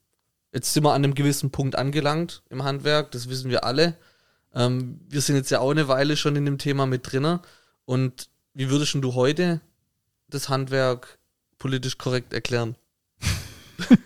jetzt 0.53 0.73
sind 0.73 0.83
wir 0.83 0.93
an 0.93 1.03
einem 1.03 1.15
gewissen 1.15 1.51
Punkt 1.51 1.75
angelangt 1.75 2.43
im 2.49 2.63
Handwerk, 2.63 3.11
das 3.11 3.29
wissen 3.29 3.49
wir 3.49 3.63
alle. 3.63 3.97
Ähm, 4.53 4.99
wir 5.07 5.21
sind 5.21 5.35
jetzt 5.35 5.51
ja 5.51 5.59
auch 5.59 5.71
eine 5.71 5.87
Weile 5.87 6.17
schon 6.17 6.35
in 6.35 6.45
dem 6.45 6.57
Thema 6.57 6.85
mit 6.85 7.11
drin. 7.11 7.39
Und 7.85 8.29
wie 8.53 8.69
würdest 8.69 8.93
du 8.95 9.13
heute 9.13 9.61
das 10.27 10.49
Handwerk 10.49 11.19
politisch 11.57 11.97
korrekt 11.97 12.33
erklären? 12.33 12.75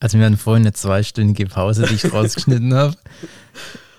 Also 0.00 0.18
wir 0.18 0.26
hatten 0.26 0.36
vorhin 0.36 0.64
eine 0.64 0.72
zweistündige 0.72 1.46
Pause, 1.46 1.86
die 1.86 1.94
ich 1.94 2.04
rausgeschnitten 2.12 2.74
habe. 2.74 2.96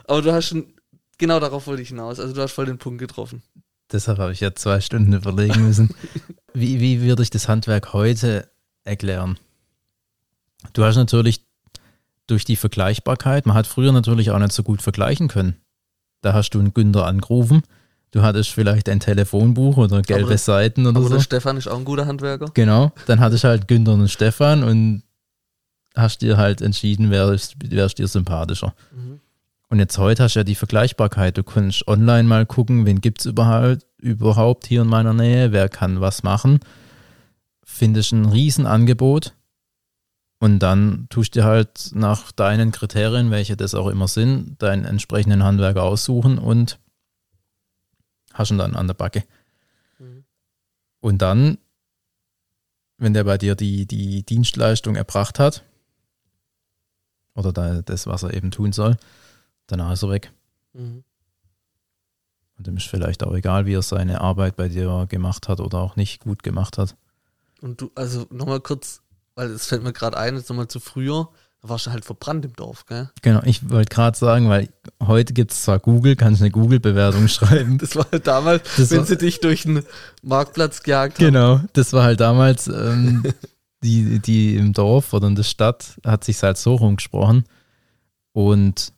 Aber 0.05 0.21
du 0.21 0.33
hast 0.33 0.47
schon, 0.47 0.73
genau 1.17 1.39
darauf 1.39 1.65
wollte 1.65 1.81
ich 1.81 1.87
hinaus. 1.87 2.19
Also 2.19 2.33
du 2.33 2.41
hast 2.41 2.51
voll 2.51 2.65
den 2.65 2.77
Punkt 2.77 2.99
getroffen. 2.99 3.41
Deshalb 3.89 4.17
habe 4.17 4.33
ich 4.33 4.41
ja 4.41 4.53
zwei 4.53 4.81
Stunden 4.81 5.13
überlegen 5.13 5.65
müssen. 5.65 5.95
Wie, 6.53 6.79
wie 6.79 7.01
würde 7.01 7.23
ich 7.23 7.29
das 7.29 7.47
Handwerk 7.47 7.93
heute 7.93 8.49
erklären? 8.83 9.37
Du 10.73 10.83
hast 10.83 10.95
natürlich 10.95 11.45
durch 12.27 12.45
die 12.45 12.55
Vergleichbarkeit, 12.55 13.45
man 13.45 13.55
hat 13.55 13.67
früher 13.67 13.91
natürlich 13.91 14.31
auch 14.31 14.39
nicht 14.39 14.53
so 14.53 14.63
gut 14.63 14.81
vergleichen 14.81 15.27
können. 15.27 15.57
Da 16.21 16.33
hast 16.33 16.51
du 16.51 16.59
einen 16.59 16.73
Günther 16.73 17.05
angerufen, 17.05 17.63
du 18.11 18.21
hattest 18.21 18.51
vielleicht 18.51 18.87
ein 18.87 18.99
Telefonbuch 19.01 19.75
oder 19.77 20.01
gelbe 20.01 20.25
Aber- 20.27 20.37
Seiten 20.37 20.85
oder 20.87 20.97
Aber 20.99 21.07
so. 21.09 21.15
der 21.15 21.21
Stefan 21.21 21.57
ist 21.57 21.67
auch 21.67 21.77
ein 21.77 21.85
guter 21.85 22.05
Handwerker. 22.05 22.45
Genau, 22.53 22.93
dann 23.07 23.19
hattest 23.19 23.43
du 23.43 23.49
halt 23.49 23.67
Günther 23.67 23.93
und 23.93 24.07
Stefan 24.09 24.63
und 24.63 25.03
hast 25.95 26.21
dir 26.21 26.37
halt 26.37 26.61
entschieden, 26.61 27.11
wer 27.11 27.29
ist, 27.31 27.55
wer 27.61 27.85
ist 27.85 27.97
dir 27.97 28.07
sympathischer. 28.07 28.73
Mhm. 28.95 29.19
Und 29.73 29.79
jetzt 29.79 29.97
heute 29.97 30.21
hast 30.21 30.35
du 30.35 30.41
ja 30.41 30.43
die 30.43 30.53
Vergleichbarkeit. 30.53 31.35
Du 31.35 31.41
kannst 31.41 31.87
online 31.87 32.27
mal 32.27 32.45
gucken, 32.45 32.85
wen 32.85 33.01
gibt 33.01 33.21
es 33.21 33.25
überhaupt, 33.25 33.87
überhaupt 33.97 34.67
hier 34.67 34.83
in 34.83 34.87
meiner 34.87 35.15
Nähe, 35.15 35.51
wer 35.51 35.67
kann 35.67 35.99
was 35.99 36.21
machen. 36.21 36.59
Findest 37.63 38.11
ein 38.11 38.25
Riesenangebot 38.25 39.33
und 40.37 40.59
dann 40.59 41.07
tust 41.09 41.35
du 41.35 41.43
halt 41.43 41.89
nach 41.95 42.31
deinen 42.31 42.71
Kriterien, 42.71 43.31
welche 43.31 43.57
das 43.57 43.73
auch 43.73 43.87
immer 43.87 44.07
sind, 44.07 44.61
deinen 44.61 44.85
entsprechenden 44.85 45.43
Handwerker 45.43 45.81
aussuchen 45.81 46.37
und 46.37 46.77
hast 48.31 48.51
ihn 48.51 48.59
dann 48.59 48.75
an 48.75 48.85
der 48.85 48.93
Backe. 48.93 49.23
Mhm. 49.97 50.23
Und 50.99 51.23
dann, 51.23 51.57
wenn 52.99 53.15
der 53.15 53.23
bei 53.23 53.39
dir 53.39 53.55
die, 53.55 53.87
die 53.87 54.21
Dienstleistung 54.21 54.95
erbracht 54.95 55.39
hat, 55.39 55.63
oder 57.33 57.51
da, 57.51 57.81
das, 57.81 58.05
was 58.05 58.21
er 58.21 58.35
eben 58.35 58.51
tun 58.51 58.71
soll, 58.71 58.97
danach 59.67 59.93
ist 59.93 60.03
er 60.03 60.09
weg. 60.09 60.31
Mhm. 60.73 61.03
Und 62.57 62.67
dem 62.67 62.77
ist 62.77 62.87
vielleicht 62.87 63.23
auch 63.23 63.33
egal, 63.33 63.65
wie 63.65 63.73
er 63.73 63.81
seine 63.81 64.21
Arbeit 64.21 64.55
bei 64.55 64.69
dir 64.69 65.05
gemacht 65.09 65.47
hat 65.49 65.59
oder 65.59 65.79
auch 65.79 65.95
nicht 65.95 66.21
gut 66.21 66.43
gemacht 66.43 66.77
hat. 66.77 66.95
Und 67.61 67.81
du, 67.81 67.91
also 67.95 68.25
nochmal 68.29 68.59
kurz, 68.59 69.01
weil 69.35 69.49
es 69.51 69.65
fällt 69.67 69.83
mir 69.83 69.93
gerade 69.93 70.17
ein, 70.17 70.35
jetzt 70.35 70.49
nochmal 70.49 70.67
zu 70.67 70.79
früher, 70.79 71.29
da 71.61 71.69
warst 71.69 71.87
du 71.87 71.91
halt 71.91 72.05
verbrannt 72.05 72.45
im 72.45 72.53
Dorf, 72.53 72.85
gell? 72.85 73.09
Genau, 73.21 73.41
ich 73.45 73.69
wollte 73.69 73.89
gerade 73.93 74.17
sagen, 74.17 74.49
weil 74.49 74.69
heute 75.01 75.33
gibt 75.33 75.51
es 75.51 75.63
zwar 75.63 75.79
Google, 75.79 76.15
kannst 76.15 76.41
eine 76.41 76.51
Google-Bewertung 76.51 77.27
schreiben. 77.29 77.77
Das 77.79 77.95
war 77.95 78.05
halt 78.11 78.27
damals, 78.27 78.63
Das 78.77 78.91
wenn 78.91 78.99
war- 78.99 79.05
sie 79.05 79.17
dich 79.17 79.39
durch 79.39 79.63
den 79.63 79.83
Marktplatz 80.21 80.83
gejagt 80.83 81.17
haben. 81.17 81.25
Genau, 81.25 81.61
das 81.73 81.93
war 81.93 82.03
halt 82.03 82.19
damals, 82.19 82.67
ähm, 82.67 83.23
die, 83.83 84.19
die 84.19 84.55
im 84.57 84.73
Dorf 84.73 85.11
oder 85.13 85.27
in 85.27 85.35
der 85.35 85.43
Stadt 85.43 85.99
hat 86.05 86.23
sich 86.23 86.41
halt 86.43 86.57
so 86.57 86.75
rumgesprochen. 86.75 87.45
Und 88.33 88.93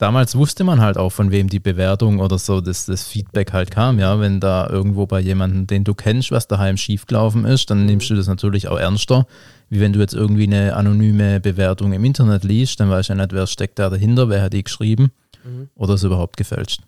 damals 0.00 0.34
wusste 0.34 0.64
man 0.64 0.80
halt 0.80 0.96
auch, 0.98 1.10
von 1.10 1.30
wem 1.30 1.48
die 1.48 1.60
Bewertung 1.60 2.18
oder 2.20 2.38
so 2.38 2.60
das, 2.60 2.86
das 2.86 3.04
Feedback 3.04 3.52
halt 3.52 3.70
kam, 3.70 3.98
ja. 3.98 4.18
Wenn 4.18 4.40
da 4.40 4.68
irgendwo 4.68 5.06
bei 5.06 5.20
jemandem, 5.20 5.66
den 5.66 5.84
du 5.84 5.94
kennst, 5.94 6.30
was 6.32 6.48
daheim 6.48 6.76
schiefgelaufen 6.76 7.44
ist, 7.44 7.70
dann 7.70 7.86
nimmst 7.86 8.10
du 8.10 8.14
das 8.16 8.26
natürlich 8.26 8.68
auch 8.68 8.78
ernster, 8.78 9.26
wie 9.68 9.80
wenn 9.80 9.92
du 9.92 10.00
jetzt 10.00 10.14
irgendwie 10.14 10.44
eine 10.44 10.74
anonyme 10.74 11.38
Bewertung 11.40 11.92
im 11.92 12.04
Internet 12.04 12.42
liest, 12.44 12.80
dann 12.80 12.90
weißt 12.90 13.10
du 13.10 13.12
ja 13.12 13.16
nicht, 13.18 13.32
wer 13.32 13.46
steckt 13.46 13.78
da 13.78 13.90
dahinter, 13.90 14.28
wer 14.28 14.42
hat 14.42 14.52
die 14.52 14.64
geschrieben 14.64 15.12
Mhm. 15.44 15.70
oder 15.74 15.94
ist 15.94 16.02
überhaupt 16.02 16.36
gefälscht. 16.36 16.82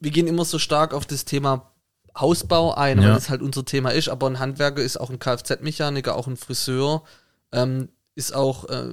Wir, 0.00 0.10
gehen 0.10 0.26
immer 0.26 0.44
so 0.44 0.58
stark 0.58 0.92
auf 0.94 1.06
das 1.06 1.24
Thema 1.24 1.70
Hausbau 2.18 2.74
ein, 2.74 2.98
weil 2.98 3.06
Ja. 3.06 3.14
das 3.14 3.28
halt 3.30 3.40
unser 3.42 3.64
Thema 3.64 3.90
ist, 3.90 4.08
aber 4.08 4.26
ein 4.26 4.38
Handwerker 4.38 4.82
ist 4.82 4.98
auch 4.98 5.10
ein 5.10 5.18
Kfz-Mechaniker, 5.18 6.16
auch 6.16 6.26
ein 6.26 6.36
Friseur, 6.36 7.02
ähm, 7.52 7.88
ist 8.14 8.34
auch 8.34 8.68
äh, 8.68 8.88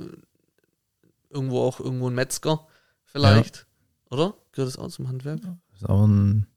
irgendwo 1.29 1.61
auch 1.61 1.79
irgendwo 1.79 2.09
ein 2.09 2.15
Metzger 2.15 2.65
vielleicht, 3.11 3.65
oder? 4.09 4.33
Gehört 4.51 4.67
das 4.73 4.77
auch 4.79 4.89
zum 4.89 5.07
Handwerk? 5.07 5.39
Ist 5.73 5.87
auch 5.87 6.05
ein, 6.05 6.47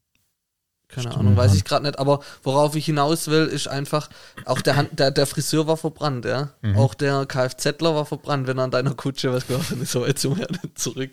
Keine 0.87 1.07
Stimmt, 1.07 1.17
Ahnung, 1.17 1.37
weiß 1.37 1.49
Hand- 1.51 1.57
ich 1.57 1.63
gerade 1.65 1.85
nicht, 1.85 1.97
aber 1.99 2.19
worauf 2.43 2.75
ich 2.75 2.85
hinaus 2.85 3.27
will, 3.27 3.45
ist 3.47 3.67
einfach, 3.67 4.09
auch 4.45 4.61
der, 4.61 4.75
Hand, 4.75 4.99
der, 4.99 5.11
der 5.11 5.25
Friseur 5.25 5.65
war 5.67 5.77
verbrannt, 5.77 6.25
ja. 6.25 6.51
Mhm. 6.61 6.77
Auch 6.77 6.93
der 6.93 7.25
Kfzler 7.25 7.95
war 7.95 8.05
verbrannt, 8.05 8.47
wenn 8.47 8.57
er 8.57 8.65
an 8.65 8.71
deiner 8.71 8.93
Kutsche 8.93 9.31
was 9.33 9.47
gehört 9.47 9.69
hat, 9.71 9.77
so 9.87 10.05
jetzt 10.05 10.21
sind 10.21 10.37
wir 10.37 10.45
ja 10.45 10.51
nicht 10.51 10.77
zurück. 10.77 11.11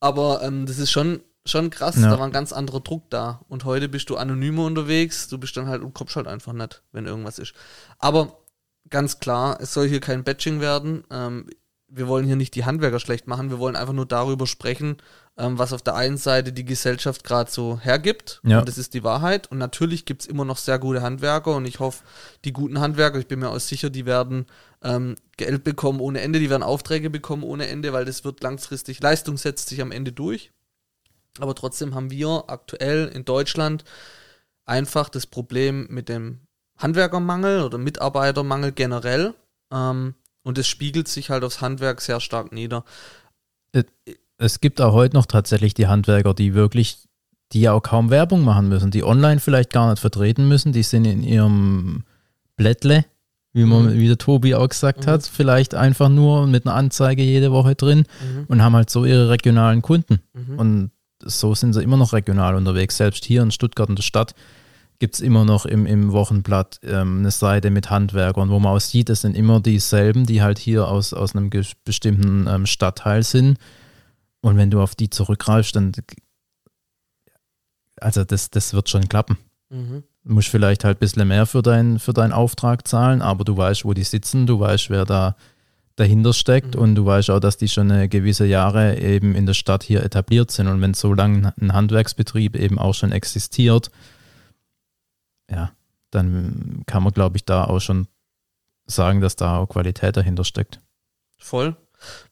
Aber 0.00 0.42
ähm, 0.42 0.64
das 0.66 0.78
ist 0.78 0.90
schon, 0.90 1.20
schon 1.44 1.70
krass, 1.70 1.96
Ja. 1.96 2.10
da 2.10 2.18
war 2.18 2.26
ein 2.26 2.32
ganz 2.32 2.52
anderer 2.52 2.80
Druck 2.80 3.10
da. 3.10 3.40
Und 3.48 3.64
heute 3.64 3.88
bist 3.88 4.08
du 4.10 4.16
anonymer 4.16 4.64
unterwegs, 4.64 5.28
du 5.28 5.38
bist 5.38 5.56
dann 5.56 5.66
halt 5.66 5.82
und 5.82 5.92
kommst 5.94 6.14
halt 6.16 6.26
einfach 6.28 6.52
nicht, 6.52 6.82
wenn 6.92 7.06
irgendwas 7.06 7.38
ist. 7.38 7.52
Aber 7.98 8.38
ganz 8.90 9.18
klar, 9.18 9.58
es 9.60 9.74
soll 9.74 9.88
hier 9.88 10.00
kein 10.00 10.24
Batching 10.24 10.60
werden. 10.60 11.04
Ähm, 11.10 11.50
wir 11.88 12.06
wollen 12.06 12.26
hier 12.26 12.36
nicht 12.36 12.54
die 12.54 12.64
Handwerker 12.64 13.00
schlecht 13.00 13.26
machen, 13.26 13.50
wir 13.50 13.58
wollen 13.58 13.76
einfach 13.76 13.94
nur 13.94 14.06
darüber 14.06 14.46
sprechen, 14.46 14.98
ähm, 15.38 15.58
was 15.58 15.72
auf 15.72 15.82
der 15.82 15.94
einen 15.94 16.18
Seite 16.18 16.52
die 16.52 16.64
Gesellschaft 16.64 17.24
gerade 17.24 17.50
so 17.50 17.78
hergibt. 17.80 18.40
Ja. 18.44 18.60
Und 18.60 18.68
das 18.68 18.76
ist 18.76 18.92
die 18.94 19.04
Wahrheit. 19.04 19.50
Und 19.50 19.58
natürlich 19.58 20.04
gibt 20.04 20.22
es 20.22 20.28
immer 20.28 20.44
noch 20.44 20.58
sehr 20.58 20.78
gute 20.78 21.02
Handwerker 21.02 21.56
und 21.56 21.66
ich 21.66 21.80
hoffe, 21.80 22.04
die 22.44 22.52
guten 22.52 22.80
Handwerker, 22.80 23.18
ich 23.18 23.26
bin 23.26 23.40
mir 23.40 23.48
auch 23.48 23.58
sicher, 23.58 23.88
die 23.88 24.04
werden 24.04 24.46
ähm, 24.82 25.16
Geld 25.36 25.64
bekommen 25.64 26.00
ohne 26.00 26.20
Ende, 26.20 26.38
die 26.38 26.50
werden 26.50 26.62
Aufträge 26.62 27.08
bekommen 27.08 27.42
ohne 27.42 27.66
Ende, 27.68 27.92
weil 27.92 28.04
das 28.04 28.24
wird 28.24 28.42
langfristig, 28.42 29.00
Leistung 29.00 29.38
setzt 29.38 29.68
sich 29.68 29.80
am 29.80 29.92
Ende 29.92 30.12
durch. 30.12 30.52
Aber 31.40 31.54
trotzdem 31.54 31.94
haben 31.94 32.10
wir 32.10 32.44
aktuell 32.48 33.08
in 33.08 33.24
Deutschland 33.24 33.84
einfach 34.66 35.08
das 35.08 35.26
Problem 35.26 35.86
mit 35.88 36.08
dem 36.08 36.40
Handwerkermangel 36.76 37.62
oder 37.62 37.78
Mitarbeitermangel 37.78 38.72
generell. 38.72 39.34
Ähm, 39.72 40.14
und 40.42 40.58
es 40.58 40.66
spiegelt 40.66 41.08
sich 41.08 41.30
halt 41.30 41.44
aufs 41.44 41.60
Handwerk 41.60 42.00
sehr 42.00 42.20
stark 42.20 42.52
nieder. 42.52 42.84
es 44.38 44.60
gibt 44.60 44.80
auch 44.80 44.92
heute 44.92 45.16
noch 45.16 45.26
tatsächlich 45.26 45.74
die 45.74 45.86
Handwerker, 45.88 46.32
die 46.34 46.54
wirklich, 46.54 46.98
die 47.52 47.60
ja 47.62 47.72
auch 47.72 47.82
kaum 47.82 48.10
Werbung 48.10 48.42
machen 48.44 48.68
müssen, 48.68 48.90
die 48.90 49.02
online 49.04 49.40
vielleicht 49.40 49.72
gar 49.72 49.90
nicht 49.90 50.00
vertreten 50.00 50.48
müssen, 50.48 50.72
die 50.72 50.82
sind 50.82 51.04
in 51.06 51.22
ihrem 51.22 52.04
Blättle, 52.56 53.04
wie 53.52 53.64
man, 53.64 53.86
Mhm. 53.86 53.98
wie 53.98 54.06
der 54.06 54.18
Tobi 54.18 54.54
auch 54.54 54.68
gesagt 54.68 55.06
Mhm. 55.06 55.10
hat, 55.10 55.26
vielleicht 55.26 55.74
einfach 55.74 56.08
nur 56.08 56.46
mit 56.46 56.66
einer 56.66 56.74
Anzeige 56.76 57.22
jede 57.22 57.50
Woche 57.50 57.74
drin 57.74 58.04
Mhm. 58.22 58.44
und 58.48 58.62
haben 58.62 58.76
halt 58.76 58.90
so 58.90 59.04
ihre 59.04 59.28
regionalen 59.28 59.82
Kunden. 59.82 60.20
Mhm. 60.34 60.58
Und 60.58 60.90
so 61.24 61.54
sind 61.54 61.72
sie 61.72 61.82
immer 61.82 61.96
noch 61.96 62.12
regional 62.12 62.54
unterwegs. 62.54 62.96
Selbst 62.96 63.24
hier 63.24 63.42
in 63.42 63.50
Stuttgart 63.50 63.88
in 63.88 63.96
der 63.96 64.02
Stadt 64.04 64.34
gibt 64.98 65.14
es 65.14 65.20
immer 65.20 65.44
noch 65.44 65.64
im, 65.64 65.86
im 65.86 66.12
Wochenblatt 66.12 66.80
ähm, 66.82 67.20
eine 67.20 67.30
Seite 67.30 67.70
mit 67.70 67.90
Handwerkern, 67.90 68.50
wo 68.50 68.58
man 68.58 68.76
auch 68.76 68.80
sieht, 68.80 69.10
es 69.10 69.20
sind 69.20 69.36
immer 69.36 69.60
dieselben, 69.60 70.26
die 70.26 70.42
halt 70.42 70.58
hier 70.58 70.88
aus, 70.88 71.12
aus 71.12 71.36
einem 71.36 71.50
bestimmten 71.84 72.46
ähm, 72.48 72.66
Stadtteil 72.66 73.22
sind. 73.22 73.58
Und 74.40 74.56
wenn 74.56 74.70
du 74.70 74.80
auf 74.80 74.94
die 74.94 75.10
zurückgreifst, 75.10 75.76
dann 75.76 75.92
also 78.00 78.24
das, 78.24 78.50
das 78.50 78.74
wird 78.74 78.88
schon 78.88 79.08
klappen. 79.08 79.38
Mhm. 79.70 80.04
Du 80.24 80.34
musst 80.34 80.48
vielleicht 80.48 80.84
halt 80.84 80.98
ein 80.98 81.00
bisschen 81.00 81.26
mehr 81.26 81.46
für, 81.46 81.62
dein, 81.62 81.98
für 81.98 82.12
deinen 82.12 82.32
Auftrag 82.32 82.86
zahlen, 82.86 83.22
aber 83.22 83.44
du 83.44 83.56
weißt, 83.56 83.84
wo 83.84 83.94
die 83.94 84.04
sitzen, 84.04 84.46
du 84.46 84.60
weißt, 84.60 84.90
wer 84.90 85.04
da 85.04 85.36
dahinter 85.96 86.32
steckt 86.32 86.76
Mhm. 86.76 86.80
und 86.80 86.94
du 86.94 87.06
weißt 87.06 87.30
auch, 87.30 87.40
dass 87.40 87.56
die 87.56 87.68
schon 87.68 87.90
eine 87.90 88.08
gewisse 88.08 88.46
Jahre 88.46 88.98
eben 88.98 89.34
in 89.34 89.46
der 89.46 89.54
Stadt 89.54 89.82
hier 89.82 90.02
etabliert 90.04 90.50
sind. 90.50 90.68
Und 90.68 90.80
wenn 90.80 90.94
so 90.94 91.12
lange 91.12 91.52
ein 91.60 91.72
Handwerksbetrieb 91.72 92.56
eben 92.56 92.78
auch 92.78 92.94
schon 92.94 93.10
existiert, 93.10 93.90
ja, 95.50 95.72
dann 96.10 96.82
kann 96.86 97.02
man, 97.02 97.12
glaube 97.12 97.36
ich, 97.36 97.44
da 97.44 97.64
auch 97.64 97.80
schon 97.80 98.08
sagen, 98.86 99.20
dass 99.20 99.36
da 99.36 99.58
auch 99.58 99.68
Qualität 99.68 100.16
dahinter 100.16 100.44
steckt. 100.44 100.80
Voll. 101.38 101.76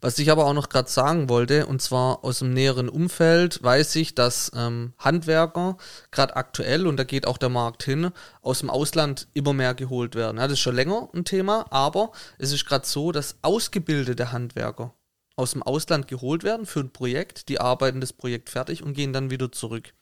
Was 0.00 0.18
ich 0.18 0.30
aber 0.30 0.46
auch 0.46 0.52
noch 0.52 0.68
gerade 0.68 0.88
sagen 0.88 1.28
wollte, 1.28 1.66
und 1.66 1.82
zwar 1.82 2.24
aus 2.24 2.38
dem 2.38 2.52
näheren 2.52 2.88
Umfeld, 2.88 3.62
weiß 3.62 3.96
ich, 3.96 4.14
dass 4.14 4.52
ähm, 4.54 4.92
Handwerker 4.98 5.76
gerade 6.12 6.36
aktuell, 6.36 6.86
und 6.86 6.96
da 6.98 7.04
geht 7.04 7.26
auch 7.26 7.38
der 7.38 7.48
Markt 7.48 7.82
hin, 7.82 8.12
aus 8.42 8.60
dem 8.60 8.70
Ausland 8.70 9.28
immer 9.34 9.52
mehr 9.52 9.74
geholt 9.74 10.14
werden. 10.14 10.36
Ja, 10.38 10.44
das 10.44 10.54
ist 10.54 10.60
schon 10.60 10.76
länger 10.76 11.08
ein 11.12 11.24
Thema, 11.24 11.66
aber 11.70 12.12
es 12.38 12.52
ist 12.52 12.64
gerade 12.64 12.86
so, 12.86 13.10
dass 13.10 13.38
ausgebildete 13.42 14.30
Handwerker 14.30 14.94
aus 15.34 15.52
dem 15.52 15.62
Ausland 15.62 16.08
geholt 16.08 16.44
werden 16.44 16.64
für 16.64 16.80
ein 16.80 16.92
Projekt, 16.92 17.48
die 17.48 17.60
arbeiten 17.60 18.00
das 18.00 18.12
Projekt 18.12 18.50
fertig 18.50 18.82
und 18.82 18.94
gehen 18.94 19.12
dann 19.12 19.30
wieder 19.30 19.50
zurück. 19.52 19.94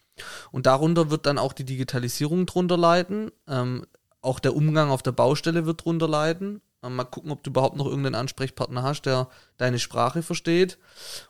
Und 0.53 0.67
darunter 0.67 1.11
wird 1.11 1.27
dann 1.27 1.39
auch 1.39 1.53
die 1.53 1.65
Digitalisierung 1.65 2.47
drunter 2.47 2.77
leiden, 2.77 3.31
ähm, 3.49 3.87
auch 4.25 4.39
der 4.39 4.57
Umgang 4.57 4.91
auf 4.91 5.03
der 5.03 5.13
Baustelle 5.13 5.67
wird 5.67 5.85
drunter 5.85 6.09
leiden. 6.09 6.63
Ähm, 6.83 6.97
Mal 6.97 7.05
gucken, 7.05 7.31
ob 7.31 7.43
du 7.43 7.51
überhaupt 7.51 7.77
noch 7.77 7.87
irgendeinen 7.87 8.15
Ansprechpartner 8.15 8.83
hast, 8.83 9.03
der 9.03 9.29
deine 9.57 9.79
Sprache 9.79 10.23
versteht. 10.23 10.79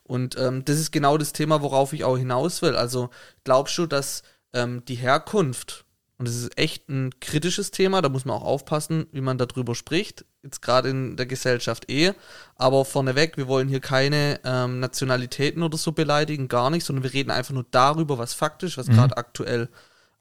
Und 0.03 0.39
ähm, 0.39 0.65
das 0.65 0.79
ist 0.79 0.93
genau 0.93 1.19
das 1.19 1.33
Thema, 1.33 1.63
worauf 1.63 1.93
ich 1.93 2.05
auch 2.05 2.17
hinaus 2.17 2.63
will. 2.63 2.77
Also 2.77 3.11
glaubst 3.43 3.77
du, 3.79 3.87
dass 3.87 4.23
ähm, 4.53 4.85
die 4.87 4.95
Herkunft, 4.95 5.85
und 6.19 6.29
das 6.29 6.37
ist 6.37 6.57
echt 6.59 6.89
ein 6.89 7.19
kritisches 7.21 7.71
Thema, 7.71 8.01
da 8.01 8.09
muss 8.09 8.25
man 8.25 8.37
auch 8.37 8.45
aufpassen, 8.45 9.07
wie 9.13 9.21
man 9.21 9.39
darüber 9.39 9.75
spricht, 9.75 10.25
jetzt 10.45 10.63
gerade 10.63 10.91
in 10.91 11.17
der 11.17 11.27
Gesellschaft 11.27 11.91
eh, 11.91 12.13
aber 12.57 12.85
vorneweg, 12.85 13.37
wir 13.37 13.49
wollen 13.49 13.67
hier 13.69 13.81
keine 13.81 14.39
ähm, 14.45 14.79
Nationalitäten 14.79 15.63
oder 15.63 15.77
so 15.79 15.91
beleidigen, 15.93 16.47
gar 16.49 16.71
nicht, 16.71 16.85
sondern 16.85 17.03
wir 17.03 17.13
reden 17.13 17.31
einfach 17.31 17.55
nur 17.55 17.65
darüber, 17.71 18.19
was 18.19 18.35
faktisch, 18.35 18.77
was 18.79 18.87
Mhm. 18.87 18.93
gerade 18.95 19.17
aktuell 19.17 19.69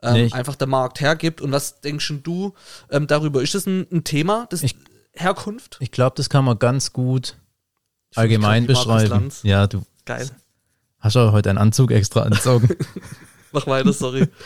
ähm, 0.02 0.34
einfach 0.34 0.56
der 0.56 0.68
Markt 0.68 1.00
hergibt. 1.02 1.40
Und 1.42 1.52
was 1.52 1.80
denkst 1.82 2.14
du 2.24 2.54
ähm, 2.90 3.08
darüber? 3.08 3.42
Ist 3.42 3.54
das 3.56 3.66
ein, 3.68 3.86
ein 3.92 4.04
Thema, 4.04 4.48
das 4.50 4.64
Ich- 4.64 4.76
Herkunft? 5.14 5.78
Ich 5.80 5.92
glaube, 5.92 6.16
das 6.18 6.30
kann 6.30 6.44
man 6.44 6.58
ganz 6.60 6.92
gut 6.92 7.36
allgemein 8.16 8.64
Ich 8.64 8.70
Markus 8.86 9.04
beschreiben. 9.04 9.32
Ja, 9.44 9.68
du 9.68 9.84
Geil. 10.06 10.30
hast 11.00 11.16
ja 11.16 11.32
heute 11.32 11.50
einen 11.50 11.60
Anzug 11.60 11.92
extra 11.92 12.24
angezogen. 12.24 12.70
Mach 13.52 13.68
weiter, 13.68 13.94
sorry. 13.94 14.28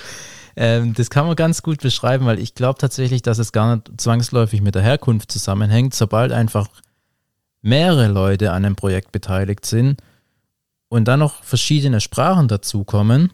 ähm, 0.58 0.94
das 0.94 1.10
kann 1.10 1.26
man 1.28 1.36
ganz 1.38 1.62
gut 1.62 1.80
beschreiben, 1.82 2.26
weil 2.26 2.40
ich 2.40 2.54
glaube 2.56 2.80
tatsächlich, 2.80 3.22
dass 3.22 3.38
es 3.38 3.52
gar 3.54 3.76
nicht 3.78 3.92
zwangsläufig 4.02 4.62
mit 4.62 4.76
der 4.76 4.82
Herkunft 4.82 5.32
zusammenhängt. 5.32 5.94
Sobald 5.94 6.32
einfach 6.34 6.68
mehrere 7.62 8.08
Leute 8.08 8.52
an 8.52 8.66
einem 8.66 8.76
Projekt 8.76 9.12
beteiligt 9.12 9.66
sind 9.66 10.02
und 10.90 11.06
dann 11.08 11.20
noch 11.20 11.44
verschiedene 11.44 12.02
Sprachen 12.02 12.48
dazukommen, 12.48 13.34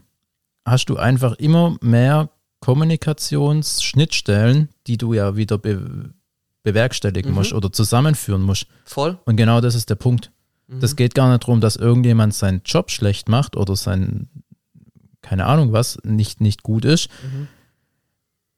hast 0.65 0.85
du 0.89 0.97
einfach 0.97 1.33
immer 1.33 1.75
mehr 1.81 2.29
Kommunikationsschnittstellen, 2.61 4.69
die 4.87 4.97
du 4.97 5.13
ja 5.13 5.35
wieder 5.35 5.57
be 5.57 6.11
bewerkstelligen 6.65 7.31
Mhm. 7.31 7.35
musst 7.35 7.51
oder 7.51 7.73
zusammenführen 7.73 8.41
musst. 8.41 8.67
Voll. 8.85 9.19
Und 9.25 9.35
genau 9.35 9.59
das 9.59 9.75
ist 9.75 9.89
der 9.89 9.95
Punkt. 9.95 10.31
Mhm. 10.67 10.79
Das 10.79 10.95
geht 10.95 11.13
gar 11.13 11.29
nicht 11.29 11.43
darum, 11.43 11.59
dass 11.59 11.75
irgendjemand 11.75 12.33
seinen 12.33 12.61
Job 12.63 12.89
schlecht 12.89 13.27
macht 13.27 13.57
oder 13.57 13.75
sein, 13.75 14.29
keine 15.23 15.45
Ahnung 15.47 15.71
was, 15.73 15.97
nicht, 16.03 16.39
nicht 16.41 16.61
gut 16.61 16.85
ist, 16.85 17.09
Mhm. 17.23 17.47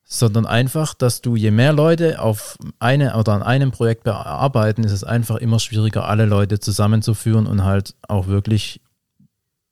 sondern 0.03 0.45
einfach, 0.45 0.93
dass 0.93 1.21
du, 1.21 1.35
je 1.35 1.51
mehr 1.51 1.73
Leute 1.73 2.19
auf 2.21 2.57
eine 2.79 3.15
oder 3.17 3.33
an 3.33 3.41
einem 3.43 3.71
Projekt 3.71 4.03
bearbeiten, 4.03 4.83
ist 4.83 4.91
es 4.91 5.03
einfach 5.03 5.37
immer 5.37 5.59
schwieriger, 5.59 6.05
alle 6.07 6.25
Leute 6.25 6.59
zusammenzuführen 6.59 7.47
und 7.47 7.63
halt 7.63 7.95
auch 8.07 8.27
wirklich, 8.27 8.81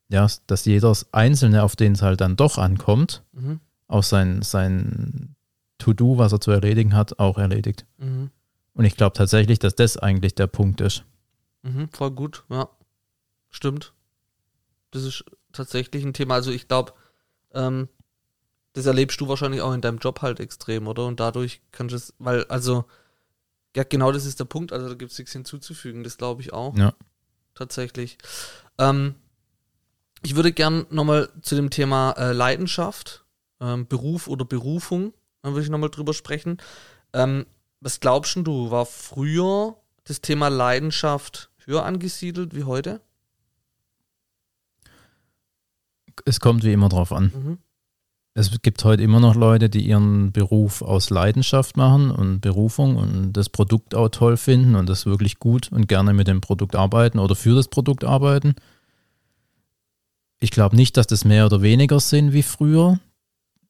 ja, 0.09 0.25
dass 0.47 0.65
jeder 0.65 0.95
Einzelne, 1.12 1.63
auf 1.63 1.75
den 1.75 1.93
es 1.93 2.01
halt 2.01 2.21
dann 2.21 2.35
doch 2.35 2.57
ankommt, 2.57 3.23
Mhm. 3.33 3.59
auch 3.88 4.03
sein, 4.03 4.41
sein 4.41 5.35
To-Do, 5.77 6.17
was 6.17 6.31
er 6.31 6.39
zu 6.41 6.51
erledigen 6.51 6.95
hat, 6.95 7.19
auch 7.19 7.38
erledigt. 7.38 7.85
Mhm. 7.97 8.31
Und 8.73 8.85
ich 8.85 8.95
glaube 8.95 9.13
tatsächlich, 9.15 9.59
dass 9.59 9.75
das 9.75 9.97
eigentlich 9.97 10.33
der 10.33 10.47
Punkt 10.47 10.81
ist. 10.81 11.03
Mhm. 11.62 11.89
Voll 11.91 12.12
gut, 12.12 12.43
ja. 12.50 12.67
Stimmt. 13.51 13.93
Das 14.91 15.03
ist 15.03 15.23
tatsächlich 15.53 16.03
ein 16.03 16.13
Thema. 16.13 16.36
Also 16.36 16.51
ich 16.51 16.67
glaube, 16.67 16.93
ähm, 17.53 17.88
das 18.74 18.86
erlebst 18.86 19.22
du 19.22 19.27
wahrscheinlich 19.27 19.62
auch 19.62 19.74
in 19.74 19.81
deinem 19.81 20.00
Job 20.00 20.22
halt 20.22 20.39
extrem, 20.39 20.88
oder? 20.88 21.05
Und 21.05 21.19
dadurch 21.19 21.62
kannst 21.72 21.93
du 21.93 21.95
es, 21.98 22.13
weil, 22.17 22.43
also, 22.45 22.86
ja, 23.75 23.83
genau 23.83 24.12
das 24.12 24.25
ist 24.25 24.39
der 24.39 24.45
Punkt. 24.45 24.74
Also 24.74 24.89
da 24.89 24.95
gibt 24.95 25.12
es 25.12 25.17
nichts 25.17 25.33
hinzuzufügen, 25.33 26.03
das 26.03 26.17
glaube 26.17 26.41
ich 26.41 26.53
auch. 26.53 26.75
Ja. 26.75 26.93
Tatsächlich. 27.53 28.17
Ähm, 28.79 29.15
ich 30.24 30.36
würde 30.36 30.51
gern 30.51 30.88
nochmal 30.89 31.29
zu 31.41 31.55
dem 31.55 31.69
Thema 31.69 32.12
äh, 32.13 32.31
Leidenschaft, 32.31 33.25
ähm, 33.60 33.88
Beruf 33.88 34.27
oder 34.27 34.45
Berufung, 34.45 35.13
da 35.41 35.50
würde 35.50 35.63
ich 35.63 35.69
nochmal 35.69 35.89
drüber 35.89 36.13
sprechen. 36.13 36.57
Ähm, 37.13 37.45
was 37.79 38.00
glaubst 38.00 38.38
du, 38.38 38.72
war 38.72 38.86
früher 38.86 39.75
das 40.05 40.22
Thema 40.22 40.48
Leidenschaft 40.48 41.50
höher 41.65 41.83
angesiedelt 41.83 42.55
wie 42.55 42.63
heute? 42.63 43.01
Es 46.25 46.39
kommt 46.39 46.63
wie 46.63 46.74
immer 46.74 46.89
drauf 46.89 47.12
an. 47.12 47.32
Mhm. 47.36 47.58
Es 48.36 48.62
gibt 48.63 48.84
heute 48.84 49.03
immer 49.03 49.20
noch 49.20 49.36
Leute, 49.36 49.70
die 49.70 49.86
ihren 49.86 50.32
Beruf 50.32 50.82
aus 50.82 51.12
Leidenschaft 51.12 51.77
machen 51.77 52.10
und 52.10 52.41
Berufung 52.41 52.96
und 52.96 53.34
das 53.34 53.50
Produkt 53.50 53.93
auch 53.93 54.10
toll 54.10 54.38
finden 54.38 54.75
und 54.75 54.89
das 54.89 55.05
wirklich 55.05 55.38
gut 55.38 55.72
und 55.72 55.88
gerne 55.88 56.13
mit 56.13 56.27
dem 56.27 56.41
Produkt 56.41 56.75
arbeiten 56.75 57.20
oder 57.20 57.36
für 57.36 57.53
das 57.53 57.67
Produkt 57.67 58.03
arbeiten. 58.03 58.55
Ich 60.39 60.50
glaube 60.50 60.75
nicht, 60.75 60.98
dass 60.98 61.05
das 61.05 61.25
mehr 61.25 61.46
oder 61.46 61.62
weniger 61.62 62.00
sind 62.00 62.34
wie 62.34 62.41
früher, 62.41 63.00